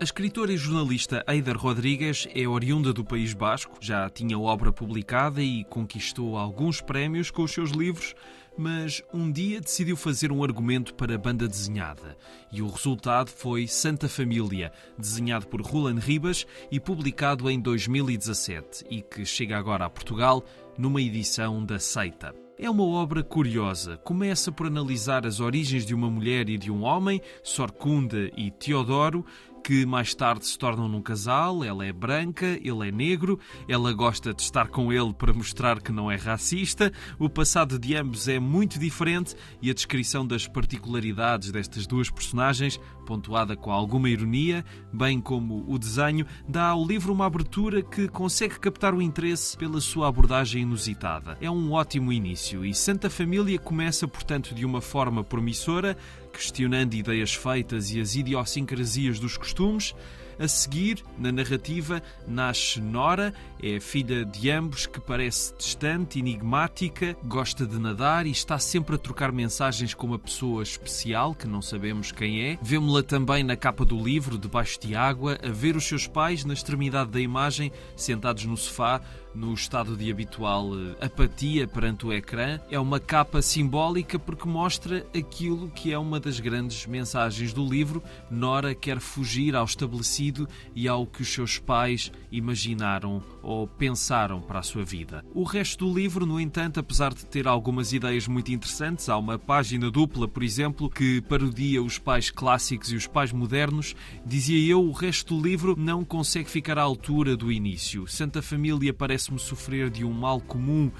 A 0.04 0.12
escritora 0.14 0.52
e 0.52 0.58
jornalista 0.58 1.24
Eider 1.26 1.58
Rodrigues 1.58 2.28
é 2.36 2.46
oriunda 2.46 2.92
do 2.92 3.06
País 3.06 3.34
Basco, 3.34 3.78
já 3.80 4.10
tinha 4.10 4.38
obra 4.38 4.70
publicada 4.70 5.42
e 5.42 5.64
conquistou 5.64 6.38
alguns 6.38 6.82
prémios 6.82 7.32
com 7.32 7.44
os 7.44 7.54
seus 7.54 7.72
livros, 7.72 8.14
mas 8.58 9.02
um 9.14 9.32
dia 9.32 9.62
decidiu 9.62 9.96
fazer 9.96 10.30
um 10.30 10.44
argumento 10.44 10.94
para 10.94 11.18
banda 11.18 11.48
desenhada 11.48 12.18
e 12.52 12.62
o 12.62 12.68
resultado 12.68 13.30
foi 13.30 13.66
Santa 13.66 14.10
Família, 14.10 14.74
desenhado 14.98 15.48
por 15.48 15.62
Roland 15.62 16.02
Ribas 16.02 16.46
e 16.70 16.82
publicado 16.82 17.50
em 17.50 17.58
2017 17.58 18.84
e 18.90 19.02
que 19.02 19.26
chega 19.26 19.58
agora 19.58 19.86
a 19.86 19.90
Portugal 19.90 20.44
numa 20.78 21.02
edição 21.02 21.64
da 21.64 21.80
Seita. 21.80 22.36
É 22.58 22.70
uma 22.70 22.86
obra 22.86 23.24
curiosa. 23.24 23.98
Começa 23.98 24.52
por 24.52 24.68
analisar 24.68 25.26
as 25.26 25.40
origens 25.40 25.86
de 25.86 25.96
uma 25.96 26.10
mulher 26.10 26.48
e 26.50 26.58
de 26.58 26.72
um 26.72 26.84
homem, 26.84 27.20
Sorcunda 27.42 28.30
e 28.38 28.52
Teodoro, 28.52 29.26
que 29.64 29.86
mais 29.86 30.14
tarde 30.14 30.46
se 30.46 30.58
tornam 30.58 30.90
num 30.90 31.02
casal. 31.02 31.64
Ela 31.64 31.86
é 31.86 31.94
branca, 31.94 32.60
ele 32.62 32.90
é 32.90 32.92
negro, 32.92 33.40
ela 33.68 33.94
gosta 33.94 34.34
de 34.34 34.42
estar 34.42 34.68
com 34.68 34.92
ele 34.92 35.14
para 35.14 35.34
mostrar 35.34 35.82
que 35.82 35.92
não 35.92 36.12
é 36.12 36.18
racista. 36.18 36.92
O 37.18 37.30
passado 37.30 37.80
de 37.80 37.96
ambos 37.96 38.28
é 38.28 38.40
muito 38.40 38.78
diferente 38.78 39.36
e 39.62 39.72
a 39.72 39.74
descrição 39.74 40.28
das 40.28 40.48
particularidades 40.48 41.52
destas 41.52 41.88
duas 41.88 42.10
personagens, 42.10 42.80
pontuada 43.06 43.56
com 43.56 43.72
alguma 43.72 44.10
ironia, 44.10 44.66
bem 44.92 45.22
como 45.22 45.64
o 45.68 45.80
desenho, 45.80 46.26
dá 46.48 46.68
ao 46.68 46.86
livro 46.86 47.14
uma 47.14 47.26
abertura 47.26 47.82
que 47.82 48.08
consegue 48.08 48.60
captar 48.60 48.94
o 48.94 49.02
interesse 49.02 49.58
pela 49.58 49.80
sua 49.80 50.10
abordagem 50.10 50.64
inusitada. 50.64 51.38
É 51.40 51.50
um 51.50 51.72
ótimo 51.72 52.12
início 52.12 52.66
e 52.66 52.74
Santa 52.74 53.10
Família 53.10 53.58
começa, 53.58 54.08
portanto, 54.08 54.54
de 54.54 54.66
uma 54.66 54.82
forma 54.82 55.24
promissora, 55.24 55.98
questionando 56.34 56.96
ideias 56.96 57.34
feitas 57.34 57.92
e 57.92 58.02
as 58.02 58.16
idiosincrasias 58.16 59.20
dos 59.20 59.38
costumes. 59.38 59.94
A 60.40 60.48
seguir, 60.48 61.04
na 61.18 61.32
narrativa, 61.32 62.02
nasce 62.28 62.82
Nora, 62.82 63.34
é 63.62 63.80
filha 63.80 64.26
de 64.26 64.50
ambos 64.50 64.88
que 64.88 65.00
parece 65.00 65.54
distante, 65.56 66.18
enigmática, 66.18 67.16
gosta 67.24 67.68
de 67.68 67.78
nadar 67.78 68.26
e 68.26 68.32
está 68.32 68.58
sempre 68.58 68.96
a 68.96 68.98
trocar 68.98 69.32
mensagens 69.32 69.94
com 69.94 70.08
uma 70.08 70.18
pessoa 70.18 70.64
especial 70.64 71.36
que 71.36 71.48
não 71.48 71.62
sabemos 71.62 72.12
quem 72.12 72.42
é. 72.42 72.58
Vemo-la 72.64 73.04
também 73.04 73.44
na 73.44 73.56
capa 73.56 73.86
do 73.86 74.04
livro, 74.04 74.38
debaixo 74.38 74.80
de 74.80 74.96
água, 74.96 75.38
a 75.44 75.50
ver 75.50 75.76
os 75.76 75.88
seus 75.88 76.08
pais 76.08 76.44
na 76.44 76.54
extremidade 76.54 77.12
da 77.12 77.20
imagem, 77.20 77.72
sentados 77.96 78.44
no 78.46 78.58
sofá, 78.58 79.02
no 79.34 79.54
estado 79.54 79.96
de 79.96 80.12
habitual 80.12 80.72
eh, 80.76 81.06
apatia 81.06 81.68
perante 81.68 82.06
o 82.06 82.14
ecrã. 82.14 82.60
É 82.70 82.80
uma 82.80 83.00
capa 83.00 83.42
simbólica 83.42 84.20
porque 84.20 84.48
mostra 84.48 85.06
aquilo 85.16 85.70
que 85.70 85.92
é 85.92 85.98
uma 85.98 86.20
das 86.20 86.40
grandes 86.40 86.86
mensagens 86.86 87.54
do 87.54 87.66
livro. 87.66 88.04
Nora 88.30 88.76
quer 88.76 89.00
fugir 89.00 89.56
ao 89.56 89.66
estabelecido 89.66 90.48
e 90.76 90.88
ao 90.88 91.06
que 91.06 91.22
os 91.22 91.34
seus 91.34 91.58
pais 91.58 92.12
imaginaram 92.32 93.24
ou 93.42 93.68
pensaram 93.68 94.42
para 94.42 94.60
a 94.60 94.64
sua 94.64 94.84
vida. 94.84 95.24
O 95.34 95.44
resto 95.44 95.86
do 95.86 95.94
livro, 95.94 96.26
no 96.26 96.40
entanto, 96.40 96.80
apesar 96.80 97.14
de 97.14 97.26
ter 97.26 97.48
algumas 97.48 97.94
ideias 97.94 98.28
muito 98.28 98.52
interessantes, 98.52 99.10
há 99.10 99.18
uma 99.18 99.38
página 99.38 99.92
dupla, 99.92 100.28
por 100.28 100.44
exemplo, 100.44 100.90
que 100.90 101.22
parodia 101.22 101.82
os 101.82 101.98
pais 101.98 102.30
clássicos 102.30 102.92
e 102.92 102.96
os 102.96 103.08
pais 103.08 103.32
modernos, 103.32 103.96
dizia 104.26 104.72
eu, 104.72 104.84
o 104.84 104.92
resto 104.92 105.36
do 105.36 105.44
livro 105.44 105.76
não 105.78 106.04
consegue 106.04 106.50
ficar 106.50 106.78
à 106.78 106.82
altura 106.82 107.36
do 107.36 107.52
início. 107.52 108.08
Santa 108.08 108.42
Família 108.42 108.94
parece-me 109.24 109.40
sofrer 109.40 109.90
de 109.90 110.04
um 110.04 110.12
mal 110.12 110.42
comum 110.42 110.92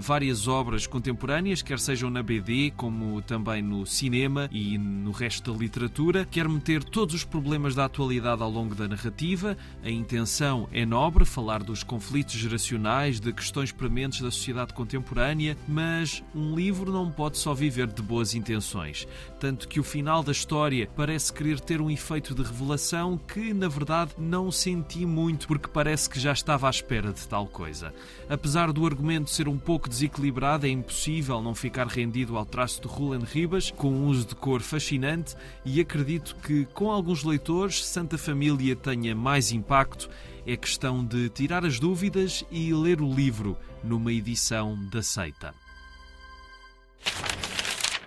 várias 0.00 0.46
obras 0.46 0.86
contemporâneas, 0.86 1.62
quer 1.62 1.78
sejam 1.78 2.10
na 2.10 2.22
BD, 2.22 2.72
como 2.76 3.22
também 3.22 3.62
no 3.62 3.86
cinema 3.86 4.48
e 4.52 4.76
no 4.76 5.10
resto 5.10 5.52
da 5.52 5.58
literatura. 5.58 6.26
Quer 6.30 6.48
meter 6.48 6.84
todos 6.84 7.14
os 7.14 7.24
problemas 7.24 7.74
da 7.74 7.86
atualidade 7.86 8.42
ao 8.42 8.50
longo 8.50 8.74
da 8.74 8.86
narrativa. 8.86 9.56
A 9.82 9.90
intenção 9.90 10.68
é 10.72 10.84
nobre, 10.84 11.24
falar 11.24 11.62
dos 11.62 11.82
conflitos 11.82 12.34
geracionais, 12.34 13.20
de 13.20 13.32
questões 13.32 13.72
prementes 13.72 14.20
da 14.20 14.30
sociedade 14.30 14.74
contemporânea, 14.74 15.56
mas 15.66 16.22
um 16.34 16.54
livro 16.54 16.92
não 16.92 17.10
pode 17.10 17.38
só 17.38 17.54
viver 17.54 17.86
de 17.86 18.02
boas 18.02 18.34
intenções. 18.34 19.08
Tanto 19.38 19.66
que 19.66 19.80
o 19.80 19.84
final 19.84 20.22
da 20.22 20.32
história 20.32 20.90
parece 20.94 21.32
querer 21.32 21.58
ter 21.58 21.80
um 21.80 21.90
efeito 21.90 22.34
de 22.34 22.42
revelação 22.42 23.16
que, 23.16 23.54
na 23.54 23.68
verdade, 23.68 24.12
não 24.18 24.50
senti 24.50 25.06
muito, 25.06 25.48
porque 25.48 25.68
parece 25.68 26.10
que 26.10 26.20
já 26.20 26.32
estava 26.32 26.66
à 26.66 26.70
espera 26.70 27.12
de 27.12 27.26
tal 27.26 27.46
coisa. 27.46 27.94
Apesar 28.28 28.72
do 28.72 28.84
argumento 28.84 29.30
ser 29.30 29.48
um 29.48 29.56
pouco 29.56 29.69
desequilibrado, 29.78 30.66
é 30.66 30.68
impossível 30.68 31.40
não 31.40 31.54
ficar 31.54 31.86
rendido 31.86 32.36
ao 32.36 32.44
traço 32.44 32.80
de 32.82 32.88
Roland 32.88 33.24
Ribas, 33.24 33.70
com 33.70 33.90
um 33.90 34.06
uso 34.06 34.26
de 34.26 34.34
cor 34.34 34.60
fascinante, 34.60 35.36
e 35.64 35.80
acredito 35.80 36.34
que, 36.36 36.64
com 36.66 36.90
alguns 36.90 37.22
leitores, 37.22 37.84
Santa 37.84 38.18
Família 38.18 38.74
tenha 38.74 39.14
mais 39.14 39.52
impacto. 39.52 40.10
É 40.46 40.56
questão 40.56 41.04
de 41.04 41.28
tirar 41.28 41.64
as 41.64 41.78
dúvidas 41.78 42.44
e 42.50 42.72
ler 42.72 43.00
o 43.00 43.12
livro 43.12 43.56
numa 43.84 44.12
edição 44.12 44.76
da 44.90 45.02
seita. 45.02 45.54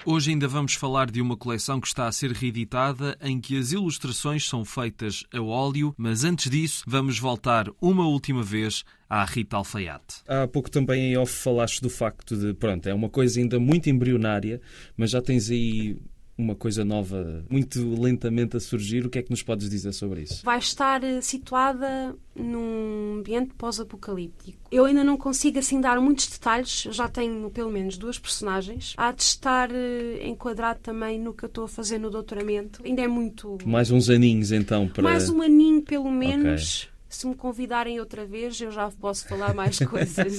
Hoje 0.06 0.32
ainda 0.32 0.50
vamos 0.50 0.74
falar 0.74 1.10
de 1.10 1.22
uma 1.22 1.38
coleção 1.38 1.80
que 1.80 1.88
está 1.88 2.08
a 2.08 2.12
ser 2.12 2.34
reeditada 2.34 3.18
em 3.22 3.40
que 3.40 3.58
as 3.58 3.72
ilustrações 3.72 4.46
são 4.46 4.66
feitas 4.66 5.24
a 5.34 5.42
óleo, 5.42 5.96
mas 5.98 6.26
antes 6.26 6.52
disso 6.52 6.84
vamos 6.86 7.18
voltar 7.18 7.68
uma 7.80 8.06
última 8.06 8.44
vez 8.44 8.84
à 9.10 9.24
Rita 9.24 9.56
Alfaiate. 9.56 10.22
Há 10.28 10.46
pouco 10.46 10.70
também 10.70 11.14
em 11.14 11.18
off 11.18 11.34
falaste 11.34 11.82
do 11.82 11.90
facto 11.90 12.36
de, 12.36 12.54
pronto, 12.54 12.88
é 12.90 12.94
uma 12.94 13.08
coisa 13.08 13.40
ainda 13.40 13.58
muito 13.62 13.90
embrionária, 13.90 14.60
mas 14.98 15.10
já 15.12 15.22
tens 15.22 15.50
aí 15.50 15.98
uma 16.38 16.56
coisa 16.56 16.84
nova 16.84 17.44
muito 17.50 17.80
lentamente 18.02 18.58
a 18.58 18.60
surgir. 18.60 19.06
O 19.06 19.10
que 19.10 19.20
é 19.20 19.22
que 19.22 19.30
nos 19.30 19.44
podes 19.44 19.70
dizer 19.70 19.94
sobre 19.94 20.22
isso? 20.22 20.44
Vai 20.44 20.58
estar 20.58 21.04
eh, 21.04 21.22
situada 21.22 22.16
num 22.36 23.20
ambiente 23.20 23.54
pós-apocalíptico. 23.56 24.58
Eu 24.72 24.86
ainda 24.86 25.04
não 25.04 25.18
consigo 25.18 25.60
assim 25.60 25.80
dar 25.80 26.00
muitos 26.00 26.28
detalhes, 26.28 26.88
já 26.90 27.08
tenho 27.08 27.50
pelo 27.52 27.72
menos 27.72 27.98
duas 27.98 28.18
personagens. 28.18 28.94
Há 28.98 29.12
de 29.12 29.22
estar 29.22 29.70
eh, 29.72 30.28
enquadrado 30.28 30.80
também 30.82 31.20
no 31.20 31.34
que 31.34 31.46
eu 31.46 31.48
estou 31.48 31.66
a 31.66 31.68
fazer 31.68 32.00
no 32.00 32.10
doutoramento. 32.10 32.82
Ainda 32.84 33.02
é 33.02 33.08
muito. 33.08 33.58
Mais 33.66 33.92
uns 33.92 34.10
aninhos 34.10 34.52
então 34.52 34.88
para. 34.88 35.04
Mais 35.04 35.30
um 35.30 35.42
aninho 35.42 35.82
pelo 35.82 36.12
menos. 36.12 36.84
Okay 36.84 36.93
se 37.16 37.28
me 37.28 37.36
convidarem 37.36 38.00
outra 38.00 38.26
vez, 38.26 38.60
eu 38.60 38.72
já 38.72 38.90
posso 38.90 39.28
falar 39.28 39.54
mais 39.54 39.78
coisas. 39.86 40.38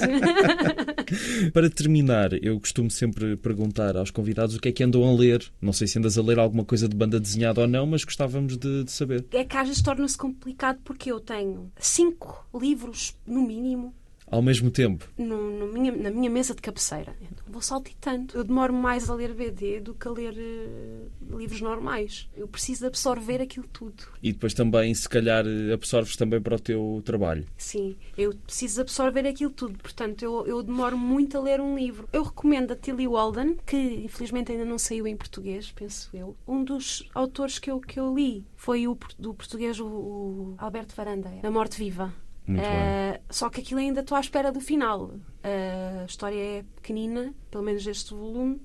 Para 1.52 1.70
terminar, 1.70 2.32
eu 2.42 2.58
costumo 2.58 2.90
sempre 2.90 3.36
perguntar 3.36 3.96
aos 3.96 4.10
convidados 4.10 4.56
o 4.56 4.60
que 4.60 4.68
é 4.68 4.72
que 4.72 4.82
andam 4.82 5.04
a 5.04 5.12
ler. 5.12 5.44
Não 5.60 5.72
sei 5.72 5.86
se 5.86 5.98
andas 5.98 6.18
a 6.18 6.22
ler 6.22 6.38
alguma 6.38 6.64
coisa 6.64 6.88
de 6.88 6.96
banda 6.96 7.20
desenhada 7.20 7.60
ou 7.60 7.68
não, 7.68 7.86
mas 7.86 8.04
gostávamos 8.04 8.56
de, 8.56 8.84
de 8.84 8.92
saber. 8.92 9.24
É 9.32 9.44
que 9.44 9.56
às 9.56 9.68
vezes 9.68 9.82
torna-se 9.82 10.18
complicado 10.18 10.78
porque 10.84 11.10
eu 11.10 11.20
tenho 11.20 11.70
cinco 11.78 12.46
livros, 12.54 13.16
no 13.26 13.46
mínimo, 13.46 13.94
ao 14.26 14.42
mesmo 14.42 14.70
tempo? 14.70 15.08
No, 15.16 15.50
no 15.50 15.72
minha, 15.72 15.92
na 15.92 16.10
minha 16.10 16.30
mesa 16.30 16.54
de 16.54 16.62
cabeceira. 16.62 17.14
Então 17.20 17.44
vou 17.46 17.62
saltitando. 17.62 18.34
Eu 18.36 18.44
demoro 18.44 18.72
mais 18.72 19.08
a 19.08 19.14
ler 19.14 19.32
BD 19.32 19.80
do 19.80 19.94
que 19.94 20.08
a 20.08 20.10
ler 20.10 20.34
uh, 20.34 21.38
livros 21.38 21.60
normais. 21.60 22.28
Eu 22.36 22.48
preciso 22.48 22.86
absorver 22.86 23.40
aquilo 23.40 23.66
tudo. 23.68 24.04
E 24.22 24.32
depois 24.32 24.54
também, 24.54 24.92
se 24.94 25.08
calhar, 25.08 25.44
absorves 25.72 26.16
também 26.16 26.40
para 26.40 26.56
o 26.56 26.60
teu 26.60 27.02
trabalho. 27.04 27.46
Sim, 27.56 27.96
eu 28.16 28.34
preciso 28.34 28.80
absorver 28.80 29.26
aquilo 29.26 29.50
tudo. 29.50 29.78
Portanto, 29.78 30.22
eu, 30.22 30.46
eu 30.46 30.62
demoro 30.62 30.98
muito 30.98 31.38
a 31.38 31.40
ler 31.40 31.60
um 31.60 31.76
livro. 31.76 32.08
Eu 32.12 32.22
recomendo 32.24 32.72
a 32.72 32.76
Tilly 32.76 33.06
Walden, 33.06 33.56
que 33.64 33.76
infelizmente 33.76 34.50
ainda 34.50 34.64
não 34.64 34.78
saiu 34.78 35.06
em 35.06 35.16
português, 35.16 35.70
penso 35.70 36.10
eu. 36.14 36.36
Um 36.46 36.64
dos 36.64 37.08
autores 37.14 37.58
que 37.58 37.70
eu, 37.70 37.80
que 37.80 38.00
eu 38.00 38.14
li 38.14 38.44
foi 38.56 38.88
o 38.88 38.98
do 39.18 39.34
português, 39.34 39.78
o, 39.78 39.86
o 39.86 40.54
Alberto 40.58 40.94
Varanda, 40.94 41.30
A 41.42 41.50
Morte 41.50 41.78
Viva. 41.78 42.12
Uh, 42.48 43.20
só 43.30 43.48
que 43.48 43.60
aquilo 43.60 43.80
ainda 43.80 44.00
estou 44.00 44.16
à 44.16 44.20
espera 44.20 44.52
do 44.52 44.60
final. 44.60 45.04
Uh, 45.04 46.02
a 46.02 46.04
história 46.06 46.38
é 46.38 46.64
pequenina, 46.76 47.34
pelo 47.50 47.64
menos 47.64 47.86
este 47.86 48.12
volume, 48.12 48.60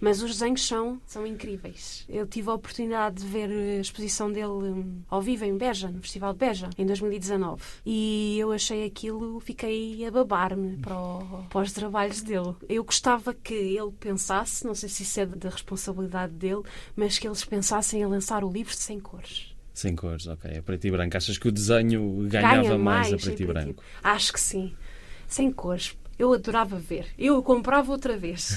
mas 0.00 0.22
os 0.22 0.32
desenhos 0.32 0.66
são, 0.66 1.00
são 1.06 1.26
incríveis. 1.26 2.04
Eu 2.08 2.26
tive 2.26 2.48
a 2.50 2.54
oportunidade 2.54 3.16
de 3.22 3.26
ver 3.26 3.50
a 3.50 3.80
exposição 3.80 4.32
dele 4.32 4.46
um, 4.46 5.02
ao 5.10 5.20
vivo 5.20 5.44
em 5.44 5.56
Beja, 5.56 5.90
no 5.90 6.00
Festival 6.00 6.32
de 6.32 6.38
Beja, 6.38 6.70
em 6.78 6.86
2019. 6.86 7.62
E 7.84 8.38
eu 8.38 8.52
achei 8.52 8.86
aquilo, 8.86 9.40
fiquei 9.40 10.06
a 10.06 10.10
babar-me 10.10 10.78
para, 10.78 10.96
para 11.50 11.60
os 11.60 11.72
trabalhos 11.72 12.22
dele. 12.22 12.54
Eu 12.68 12.84
gostava 12.84 13.34
que 13.34 13.54
ele 13.54 13.92
pensasse, 13.98 14.66
não 14.66 14.74
sei 14.74 14.88
se 14.88 15.02
isso 15.02 15.20
é 15.20 15.26
da 15.26 15.50
responsabilidade 15.50 16.32
dele, 16.32 16.62
mas 16.96 17.18
que 17.18 17.26
eles 17.26 17.44
pensassem 17.44 18.02
a 18.02 18.08
lançar 18.08 18.42
o 18.44 18.50
livro 18.50 18.74
sem 18.74 18.98
cores. 18.98 19.47
Sem 19.78 19.94
cores, 19.94 20.26
ok. 20.26 20.50
É 20.50 20.60
preto 20.60 20.88
e 20.88 20.90
branco. 20.90 21.16
Achas 21.16 21.38
que 21.38 21.46
o 21.46 21.52
desenho 21.52 22.26
ganhava 22.28 22.62
Ganha 22.62 22.78
mais, 22.78 23.10
mais, 23.10 23.14
a 23.14 23.16
preto 23.16 23.42
e 23.44 23.46
branco? 23.46 23.84
Acho 24.02 24.32
que 24.32 24.40
sim. 24.40 24.74
Sem 25.28 25.52
cores. 25.52 25.96
Eu 26.18 26.32
adorava 26.32 26.76
ver. 26.80 27.06
Eu 27.16 27.40
comprava 27.44 27.92
outra 27.92 28.18
vez. 28.18 28.56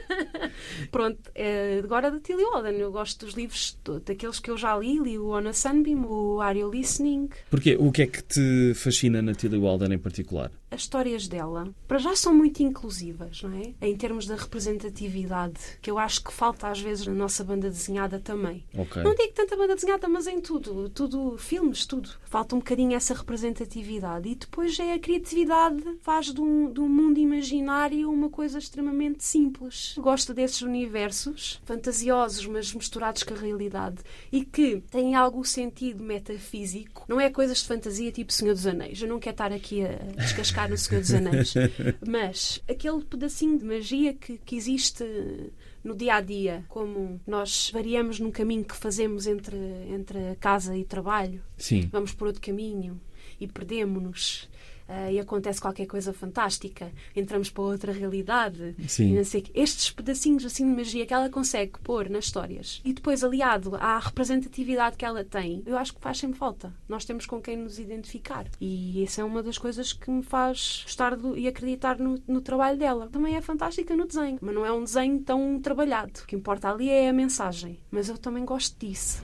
Pronto, 0.90 1.18
é, 1.34 1.82
agora 1.84 2.10
da 2.10 2.18
Tilly 2.18 2.44
Walden. 2.44 2.78
Eu 2.78 2.90
gosto 2.90 3.26
dos 3.26 3.34
livros 3.34 3.78
daqueles 4.06 4.38
que 4.38 4.50
eu 4.50 4.56
já 4.56 4.74
li, 4.78 4.98
li 4.98 5.18
o 5.18 5.32
On 5.32 5.46
a 5.46 5.52
Sunbeam, 5.52 6.06
o 6.06 6.40
Are 6.40 6.58
You 6.58 6.70
Listening. 6.70 7.28
Porquê? 7.50 7.76
O 7.78 7.92
que 7.92 8.00
é 8.00 8.06
que 8.06 8.22
te 8.22 8.72
fascina 8.74 9.20
na 9.20 9.34
Tilly 9.34 9.58
Walden 9.58 9.92
em 9.92 9.98
particular? 9.98 10.50
As 10.72 10.82
histórias 10.82 11.28
dela, 11.28 11.68
para 11.86 11.98
já 11.98 12.16
são 12.16 12.34
muito 12.34 12.62
inclusivas, 12.62 13.42
não 13.42 13.52
é? 13.52 13.74
Em 13.80 13.96
termos 13.96 14.26
da 14.26 14.34
representatividade, 14.34 15.60
que 15.80 15.90
eu 15.90 15.98
acho 15.98 16.24
que 16.24 16.32
falta 16.32 16.68
às 16.68 16.80
vezes 16.80 17.06
na 17.06 17.12
nossa 17.12 17.44
banda 17.44 17.68
desenhada 17.68 18.18
também. 18.18 18.64
Okay. 18.76 19.02
Não 19.02 19.14
digo 19.14 19.32
tanta 19.34 19.56
banda 19.56 19.74
desenhada, 19.74 20.08
mas 20.08 20.26
em 20.26 20.40
tudo, 20.40 20.88
tudo, 20.88 21.36
filmes, 21.38 21.84
tudo. 21.84 22.08
Falta 22.24 22.54
um 22.54 22.58
bocadinho 22.58 22.94
essa 22.94 23.14
representatividade. 23.14 24.28
E 24.28 24.34
depois 24.34 24.78
é 24.78 24.94
a 24.94 24.98
criatividade, 24.98 25.82
faz 26.00 26.32
de 26.32 26.40
um, 26.40 26.72
de 26.72 26.80
um 26.80 26.88
mundo 26.88 27.18
imaginário 27.18 28.10
uma 28.10 28.30
coisa 28.30 28.58
extremamente 28.58 29.24
simples. 29.24 29.94
Gosto 29.98 30.32
desses 30.32 30.62
universos 30.62 31.60
fantasiosos, 31.64 32.46
mas 32.46 32.72
misturados 32.72 33.22
com 33.22 33.34
a 33.34 33.36
realidade 33.36 33.98
e 34.30 34.44
que 34.44 34.82
têm 34.90 35.14
algum 35.14 35.44
sentido 35.44 36.02
metafísico. 36.02 37.04
Não 37.08 37.20
é 37.20 37.30
coisas 37.30 37.58
de 37.58 37.66
fantasia 37.66 38.10
tipo 38.10 38.32
Senhor 38.32 38.54
dos 38.54 38.66
Anéis. 38.66 39.00
Eu 39.02 39.08
não 39.08 39.18
quero 39.20 39.34
estar 39.34 39.52
aqui 39.52 39.84
a 39.84 39.96
descascar 40.16 40.61
no 40.68 40.76
Senhor 40.76 41.00
dos 41.00 41.12
Anéis. 41.12 41.54
Mas 42.06 42.62
aquele 42.68 43.02
pedacinho 43.04 43.58
de 43.58 43.64
magia 43.64 44.14
que, 44.14 44.38
que 44.38 44.56
existe 44.56 45.04
no 45.82 45.96
dia 45.96 46.16
a 46.16 46.20
dia, 46.20 46.64
como 46.68 47.20
nós 47.26 47.70
variamos 47.72 48.20
no 48.20 48.30
caminho 48.30 48.64
que 48.64 48.76
fazemos 48.76 49.26
entre, 49.26 49.56
entre 49.88 50.36
casa 50.36 50.76
e 50.76 50.84
trabalho. 50.84 51.42
Sim. 51.58 51.88
Vamos 51.90 52.12
por 52.12 52.28
outro 52.28 52.42
caminho 52.42 53.00
e 53.40 53.46
perdemos-nos 53.48 54.48
uh, 54.88 55.10
e 55.10 55.18
acontece 55.18 55.60
qualquer 55.60 55.86
coisa 55.86 56.12
fantástica, 56.12 56.90
entramos 57.14 57.50
para 57.50 57.62
outra 57.62 57.92
realidade. 57.92 58.74
Sim. 58.88 59.16
Estes 59.54 59.90
pedacinhos 59.90 60.44
assim 60.44 60.68
de 60.68 60.76
magia 60.76 61.06
que 61.06 61.14
ela 61.14 61.28
consegue 61.28 61.72
pôr 61.82 62.08
nas 62.08 62.24
histórias 62.26 62.80
e 62.84 62.92
depois 62.92 63.24
aliado 63.24 63.76
à 63.76 63.98
representatividade 63.98 64.96
que 64.96 65.04
ela 65.04 65.24
tem, 65.24 65.62
eu 65.66 65.76
acho 65.76 65.94
que 65.94 66.00
faz 66.00 66.18
sempre 66.18 66.38
falta. 66.38 66.72
Nós 66.88 67.04
temos 67.04 67.26
com 67.26 67.40
quem 67.40 67.56
nos 67.56 67.78
identificar. 67.78 68.46
E 68.60 69.02
essa 69.02 69.20
é 69.20 69.24
uma 69.24 69.42
das 69.42 69.58
coisas 69.58 69.92
que 69.92 70.10
me 70.10 70.22
faz 70.22 70.82
gostar 70.84 71.16
do, 71.16 71.36
e 71.36 71.46
acreditar 71.48 71.98
no, 71.98 72.20
no 72.26 72.40
trabalho 72.40 72.78
dela. 72.78 73.08
Também 73.10 73.36
é 73.36 73.40
fantástica 73.40 73.96
no 73.96 74.06
desenho, 74.06 74.38
mas 74.40 74.54
não 74.54 74.64
é 74.64 74.72
um 74.72 74.84
desenho 74.84 75.20
tão 75.20 75.60
trabalhado. 75.60 76.20
O 76.22 76.26
que 76.26 76.36
importa 76.36 76.70
ali 76.70 76.88
é 76.88 77.08
a 77.08 77.12
mensagem. 77.12 77.78
Mas 77.90 78.08
eu 78.08 78.18
também 78.18 78.44
gosto 78.44 78.78
disso. 78.78 79.22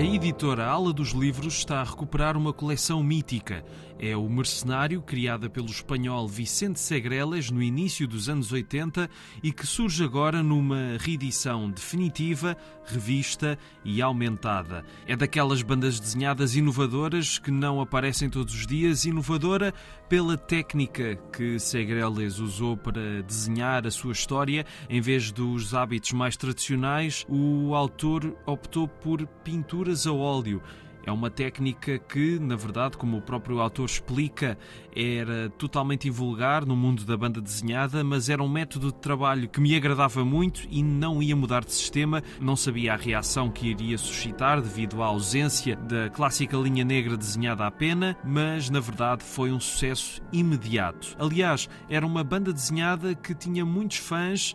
A 0.00 0.02
editora 0.02 0.66
Ala 0.66 0.94
dos 0.94 1.10
Livros 1.10 1.58
está 1.58 1.82
a 1.82 1.84
recuperar 1.84 2.34
uma 2.34 2.54
coleção 2.54 3.02
mítica. 3.02 3.62
É 4.02 4.16
o 4.16 4.26
Mercenário, 4.30 5.02
criada 5.02 5.50
pelo 5.50 5.66
espanhol 5.66 6.26
Vicente 6.26 6.80
Segreles 6.80 7.50
no 7.50 7.62
início 7.62 8.08
dos 8.08 8.30
anos 8.30 8.50
80 8.50 9.10
e 9.42 9.52
que 9.52 9.66
surge 9.66 10.02
agora 10.02 10.42
numa 10.42 10.96
reedição 10.98 11.70
definitiva, 11.70 12.56
revista 12.86 13.58
e 13.84 14.00
aumentada. 14.00 14.86
É 15.06 15.14
daquelas 15.14 15.60
bandas 15.60 16.00
desenhadas 16.00 16.56
inovadoras 16.56 17.38
que 17.38 17.50
não 17.50 17.78
aparecem 17.78 18.30
todos 18.30 18.54
os 18.54 18.66
dias, 18.66 19.04
inovadora 19.04 19.74
pela 20.08 20.34
técnica 20.34 21.16
que 21.30 21.58
Segreles 21.58 22.38
usou 22.38 22.78
para 22.78 23.22
desenhar 23.22 23.86
a 23.86 23.90
sua 23.90 24.12
história. 24.12 24.64
Em 24.88 25.02
vez 25.02 25.30
dos 25.30 25.74
hábitos 25.74 26.12
mais 26.12 26.38
tradicionais, 26.38 27.26
o 27.28 27.74
autor 27.74 28.34
optou 28.46 28.88
por 28.88 29.26
pinturas 29.44 30.06
a 30.06 30.12
óleo 30.12 30.62
é 31.10 31.12
uma 31.12 31.28
técnica 31.28 31.98
que, 31.98 32.38
na 32.38 32.54
verdade, 32.54 32.96
como 32.96 33.16
o 33.16 33.20
próprio 33.20 33.60
autor 33.60 33.84
explica, 33.84 34.56
era 34.94 35.50
totalmente 35.50 36.06
invulgar 36.06 36.64
no 36.64 36.76
mundo 36.76 37.04
da 37.04 37.16
banda 37.16 37.40
desenhada, 37.40 38.04
mas 38.04 38.28
era 38.28 38.40
um 38.40 38.48
método 38.48 38.92
de 38.92 38.98
trabalho 38.98 39.48
que 39.48 39.60
me 39.60 39.74
agradava 39.74 40.24
muito 40.24 40.66
e 40.70 40.84
não 40.84 41.20
ia 41.20 41.34
mudar 41.34 41.64
de 41.64 41.72
sistema. 41.72 42.22
Não 42.40 42.54
sabia 42.54 42.94
a 42.94 42.96
reação 42.96 43.50
que 43.50 43.68
iria 43.68 43.98
suscitar 43.98 44.62
devido 44.62 45.02
à 45.02 45.06
ausência 45.06 45.74
da 45.74 46.08
clássica 46.10 46.56
linha 46.56 46.84
negra 46.84 47.16
desenhada 47.16 47.66
à 47.66 47.70
pena, 47.72 48.16
mas 48.24 48.70
na 48.70 48.78
verdade 48.78 49.24
foi 49.24 49.50
um 49.50 49.58
sucesso 49.58 50.22
imediato. 50.32 51.16
Aliás, 51.18 51.68
era 51.88 52.06
uma 52.06 52.22
banda 52.22 52.52
desenhada 52.52 53.16
que 53.16 53.34
tinha 53.34 53.64
muitos 53.64 53.96
fãs 53.96 54.54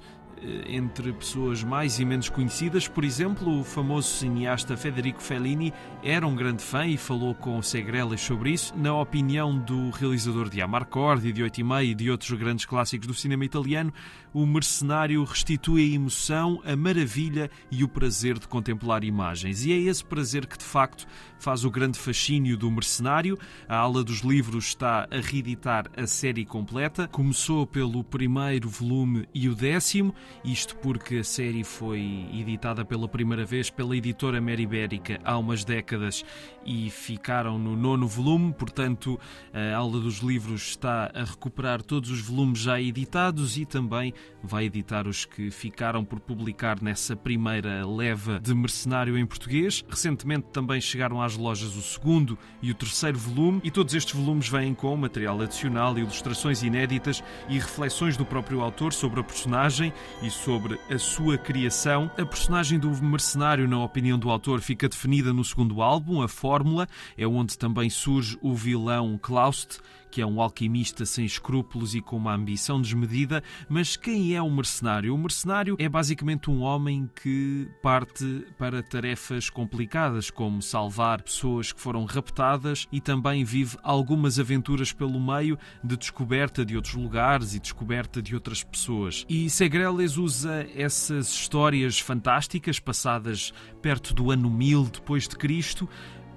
entre 0.67 1.11
pessoas 1.13 1.63
mais 1.63 1.99
e 1.99 2.05
menos 2.05 2.29
conhecidas. 2.29 2.87
Por 2.87 3.03
exemplo, 3.03 3.59
o 3.59 3.63
famoso 3.63 4.07
cineasta 4.07 4.77
Federico 4.77 5.21
Fellini 5.21 5.73
era 6.03 6.25
um 6.25 6.35
grande 6.35 6.63
fã 6.63 6.85
e 6.85 6.97
falou 6.97 7.33
com 7.33 7.61
Segreles 7.61 8.21
sobre 8.21 8.51
isso. 8.51 8.73
Na 8.75 8.95
opinião 8.95 9.57
do 9.57 9.89
realizador 9.89 10.49
de 10.49 10.61
Amarcord 10.61 11.31
de 11.31 11.43
Oito 11.43 11.59
e 11.59 11.63
Meio 11.63 11.91
e 11.91 11.95
de 11.95 12.09
outros 12.11 12.31
grandes 12.37 12.65
clássicos 12.65 13.07
do 13.07 13.13
cinema 13.13 13.45
italiano, 13.45 13.93
o 14.35 14.45
mercenário 14.45 15.23
restitui 15.23 15.81
a 15.81 15.95
emoção, 15.95 16.61
a 16.65 16.75
maravilha 16.75 17.49
e 17.71 17.85
o 17.85 17.87
prazer 17.87 18.37
de 18.37 18.49
contemplar 18.49 19.05
imagens. 19.05 19.63
E 19.63 19.71
é 19.71 19.77
esse 19.77 20.03
prazer 20.03 20.45
que, 20.45 20.57
de 20.57 20.65
facto, 20.65 21.07
faz 21.39 21.63
o 21.63 21.71
grande 21.71 21.97
fascínio 21.97 22.57
do 22.57 22.69
mercenário. 22.69 23.39
A 23.65 23.77
ala 23.77 24.03
dos 24.03 24.19
livros 24.19 24.65
está 24.65 25.07
a 25.09 25.21
reeditar 25.21 25.85
a 25.95 26.05
série 26.05 26.43
completa. 26.43 27.07
Começou 27.07 27.65
pelo 27.65 28.03
primeiro 28.03 28.67
volume 28.67 29.25
e 29.33 29.47
o 29.47 29.55
décimo 29.55 30.13
isto 30.43 30.75
porque 30.77 31.17
a 31.17 31.23
série 31.23 31.63
foi 31.63 32.27
editada 32.33 32.83
pela 32.83 33.07
primeira 33.07 33.45
vez 33.45 33.69
pela 33.69 33.95
editora 33.95 34.41
Mera 34.41 34.61
Ibérica 34.61 35.17
há 35.23 35.37
umas 35.37 35.63
décadas 35.63 36.25
e 36.65 36.89
ficaram 36.89 37.59
no 37.59 37.75
nono 37.75 38.07
volume, 38.07 38.51
portanto, 38.51 39.19
a 39.53 39.75
aula 39.75 39.99
dos 39.99 40.17
livros 40.17 40.69
está 40.69 41.11
a 41.13 41.23
recuperar 41.23 41.81
todos 41.81 42.09
os 42.09 42.19
volumes 42.19 42.59
já 42.59 42.81
editados 42.81 43.55
e 43.55 43.65
também 43.65 44.13
vai 44.41 44.65
editar 44.65 45.07
os 45.07 45.25
que 45.25 45.49
ficaram 45.49 46.05
por 46.05 46.19
publicar 46.19 46.81
nessa 46.81 47.15
primeira 47.15 47.85
leva 47.85 48.39
de 48.39 48.53
Mercenário 48.53 49.17
em 49.17 49.25
português. 49.25 49.83
Recentemente 49.89 50.47
também 50.51 50.79
chegaram 50.79 51.21
às 51.21 51.35
lojas 51.35 51.75
o 51.75 51.81
segundo 51.81 52.37
e 52.61 52.71
o 52.71 52.75
terceiro 52.75 53.17
volume, 53.17 53.61
e 53.63 53.71
todos 53.71 53.93
estes 53.93 54.13
volumes 54.13 54.47
vêm 54.47 54.73
com 54.73 54.95
material 54.95 55.41
adicional, 55.41 55.97
ilustrações 55.97 56.63
inéditas 56.63 57.23
e 57.49 57.55
reflexões 57.55 58.15
do 58.15 58.25
próprio 58.25 58.61
autor 58.61 58.93
sobre 58.93 59.19
a 59.19 59.23
personagem 59.23 59.91
e 60.21 60.29
sobre 60.29 60.79
a 60.89 60.97
sua 60.97 61.37
criação. 61.37 62.09
A 62.17 62.25
personagem 62.25 62.79
do 62.79 62.89
mercenário, 63.03 63.67
na 63.67 63.83
opinião 63.83 64.17
do 64.19 64.29
autor, 64.29 64.61
fica 64.61 64.87
definida 64.87 65.33
no 65.33 65.43
segundo 65.43 65.81
álbum, 65.81 66.21
A 66.21 66.27
Fórmula, 66.27 66.87
é 67.17 67.25
onde 67.25 67.57
também 67.57 67.89
surge 67.89 68.37
o 68.41 68.53
vilão 68.53 69.17
Klaust, 69.21 69.79
que 70.11 70.21
é 70.21 70.25
um 70.25 70.41
alquimista 70.41 71.05
sem 71.05 71.25
escrúpulos 71.25 71.95
e 71.95 72.01
com 72.01 72.17
uma 72.17 72.33
ambição 72.33 72.81
desmedida. 72.81 73.43
Mas 73.67 73.95
quem 73.95 74.35
é 74.35 74.41
o 74.41 74.49
mercenário? 74.49 75.13
O 75.13 75.17
mercenário 75.17 75.75
é 75.79 75.89
basicamente 75.89 76.49
um 76.49 76.61
homem 76.61 77.09
que 77.21 77.67
parte 77.81 78.45
para 78.57 78.81
tarefas 78.81 79.49
complicadas, 79.49 80.29
como 80.29 80.61
salvar 80.61 81.21
pessoas 81.21 81.71
que 81.71 81.81
foram 81.81 82.05
raptadas 82.05 82.87
e 82.91 83.01
também 83.01 83.43
vive 83.43 83.77
algumas 83.83 84.39
aventuras 84.39 84.91
pelo 84.91 85.19
meio 85.19 85.57
de 85.83 85.97
descoberta 85.97 86.65
de 86.65 86.75
outros 86.75 86.95
lugares 86.95 87.53
e 87.53 87.59
descoberta 87.59 88.21
de 88.21 88.33
outras 88.33 88.63
pessoas. 88.63 89.25
E 89.27 89.49
Segreles 89.49 90.17
usa 90.17 90.67
essas 90.75 91.29
histórias 91.29 91.99
fantásticas 91.99 92.79
passadas 92.79 93.53
perto 93.81 94.13
do 94.13 94.31
ano 94.31 94.49
1000 94.49 94.85
depois 94.85 95.27
de 95.27 95.35
Cristo 95.35 95.87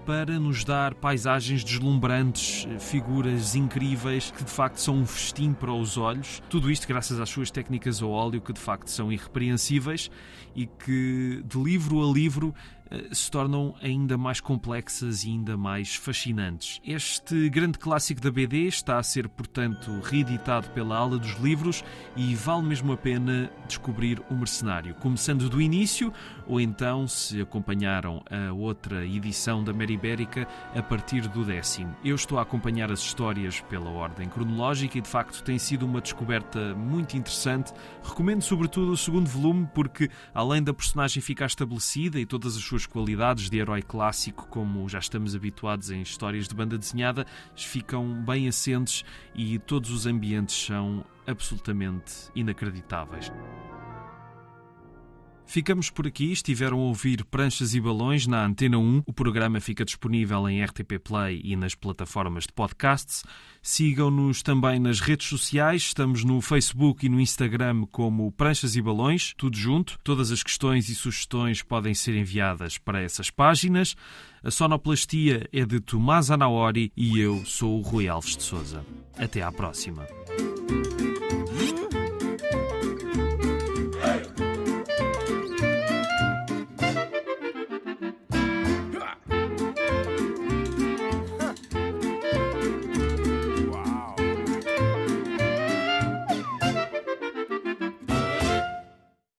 para 0.08 0.40
nos 0.40 0.64
dar 0.64 0.94
paisagens 0.94 1.62
deslumbrantes, 1.62 2.66
figuras 2.80 3.54
incríveis 3.54 4.30
que 4.30 4.42
de 4.42 4.50
facto 4.50 4.78
são 4.78 4.96
um 4.96 5.04
festim 5.04 5.52
para 5.52 5.70
os 5.70 5.98
olhos. 5.98 6.42
Tudo 6.48 6.70
isto 6.70 6.88
graças 6.88 7.20
às 7.20 7.28
suas 7.28 7.50
técnicas 7.50 8.02
ao 8.02 8.10
óleo 8.10 8.40
que 8.40 8.54
de 8.54 8.58
facto 8.58 8.88
são 8.88 9.12
irrepreensíveis 9.12 10.10
e 10.56 10.64
que 10.64 11.42
de 11.44 11.62
livro 11.62 12.02
a 12.02 12.10
livro 12.10 12.54
eh, 12.90 13.08
se 13.12 13.30
tornam 13.30 13.74
ainda 13.82 14.16
mais 14.16 14.40
complexas 14.40 15.24
e 15.24 15.28
ainda 15.28 15.56
mais 15.56 15.94
fascinantes. 15.94 16.80
Este 16.84 17.50
grande 17.50 17.78
clássico 17.78 18.20
da 18.20 18.30
BD 18.30 18.66
está 18.66 18.98
a 18.98 19.02
ser, 19.02 19.28
portanto, 19.28 20.00
reeditado 20.02 20.70
pela 20.70 20.96
Ala 20.96 21.18
dos 21.18 21.38
Livros 21.38 21.84
e 22.16 22.34
vale 22.34 22.62
mesmo 22.62 22.92
a 22.92 22.96
pena 22.96 23.50
descobrir 23.66 24.22
o 24.30 24.34
Mercenário, 24.34 24.94
começando 24.94 25.50
do 25.50 25.60
início 25.60 26.12
ou 26.48 26.60
então, 26.60 27.06
se 27.06 27.40
acompanharam 27.40 28.22
a 28.30 28.52
outra 28.52 29.04
edição 29.04 29.62
da 29.62 29.72
Mera 29.72 29.92
Ibérica, 29.92 30.48
a 30.74 30.82
partir 30.82 31.28
do 31.28 31.44
décimo. 31.44 31.94
Eu 32.02 32.14
estou 32.14 32.38
a 32.38 32.42
acompanhar 32.42 32.90
as 32.90 33.00
histórias 33.00 33.60
pela 33.60 33.90
ordem 33.90 34.28
cronológica 34.28 34.96
e, 34.96 35.00
de 35.00 35.08
facto, 35.08 35.42
tem 35.42 35.58
sido 35.58 35.84
uma 35.84 36.00
descoberta 36.00 36.74
muito 36.74 37.16
interessante. 37.16 37.72
Recomendo, 38.02 38.42
sobretudo, 38.42 38.92
o 38.92 38.96
segundo 38.96 39.28
volume, 39.28 39.68
porque, 39.74 40.10
além 40.34 40.62
da 40.62 40.72
personagem 40.72 41.22
ficar 41.22 41.46
estabelecida 41.46 42.18
e 42.18 42.24
todas 42.24 42.56
as 42.56 42.62
suas 42.62 42.86
qualidades 42.86 43.50
de 43.50 43.58
herói 43.58 43.82
clássico, 43.82 44.48
como 44.48 44.88
já 44.88 44.98
estamos 44.98 45.36
habituados 45.36 45.90
em 45.90 46.00
histórias 46.00 46.48
de 46.48 46.54
banda 46.54 46.78
desenhada, 46.78 47.26
ficam 47.54 48.24
bem 48.24 48.48
assentes 48.48 49.04
e 49.34 49.58
todos 49.58 49.90
os 49.90 50.06
ambientes 50.06 50.66
são 50.66 51.04
absolutamente 51.26 52.30
inacreditáveis. 52.34 53.30
Ficamos 55.48 55.88
por 55.88 56.06
aqui. 56.06 56.30
Estiveram 56.30 56.78
a 56.78 56.82
ouvir 56.82 57.24
Pranchas 57.24 57.74
e 57.74 57.80
Balões 57.80 58.26
na 58.26 58.44
Antena 58.44 58.76
1. 58.76 59.04
O 59.06 59.12
programa 59.14 59.58
fica 59.60 59.82
disponível 59.82 60.46
em 60.46 60.62
RTP 60.62 60.98
Play 61.02 61.40
e 61.42 61.56
nas 61.56 61.74
plataformas 61.74 62.44
de 62.44 62.52
podcasts. 62.52 63.24
Sigam-nos 63.62 64.42
também 64.42 64.78
nas 64.78 65.00
redes 65.00 65.26
sociais. 65.26 65.84
Estamos 65.84 66.22
no 66.22 66.42
Facebook 66.42 67.06
e 67.06 67.08
no 67.08 67.18
Instagram 67.18 67.86
como 67.90 68.30
Pranchas 68.30 68.76
e 68.76 68.82
Balões, 68.82 69.32
tudo 69.38 69.56
junto. 69.56 69.98
Todas 70.04 70.30
as 70.30 70.42
questões 70.42 70.90
e 70.90 70.94
sugestões 70.94 71.62
podem 71.62 71.94
ser 71.94 72.14
enviadas 72.14 72.76
para 72.76 73.00
essas 73.00 73.30
páginas. 73.30 73.96
A 74.44 74.50
sonoplastia 74.50 75.48
é 75.50 75.64
de 75.64 75.80
Tomás 75.80 76.30
Anaori 76.30 76.92
e 76.94 77.18
eu 77.18 77.42
sou 77.46 77.78
o 77.78 77.82
Rui 77.82 78.06
Alves 78.06 78.36
de 78.36 78.42
Souza. 78.42 78.84
Até 79.16 79.40
à 79.40 79.50
próxima. 79.50 80.06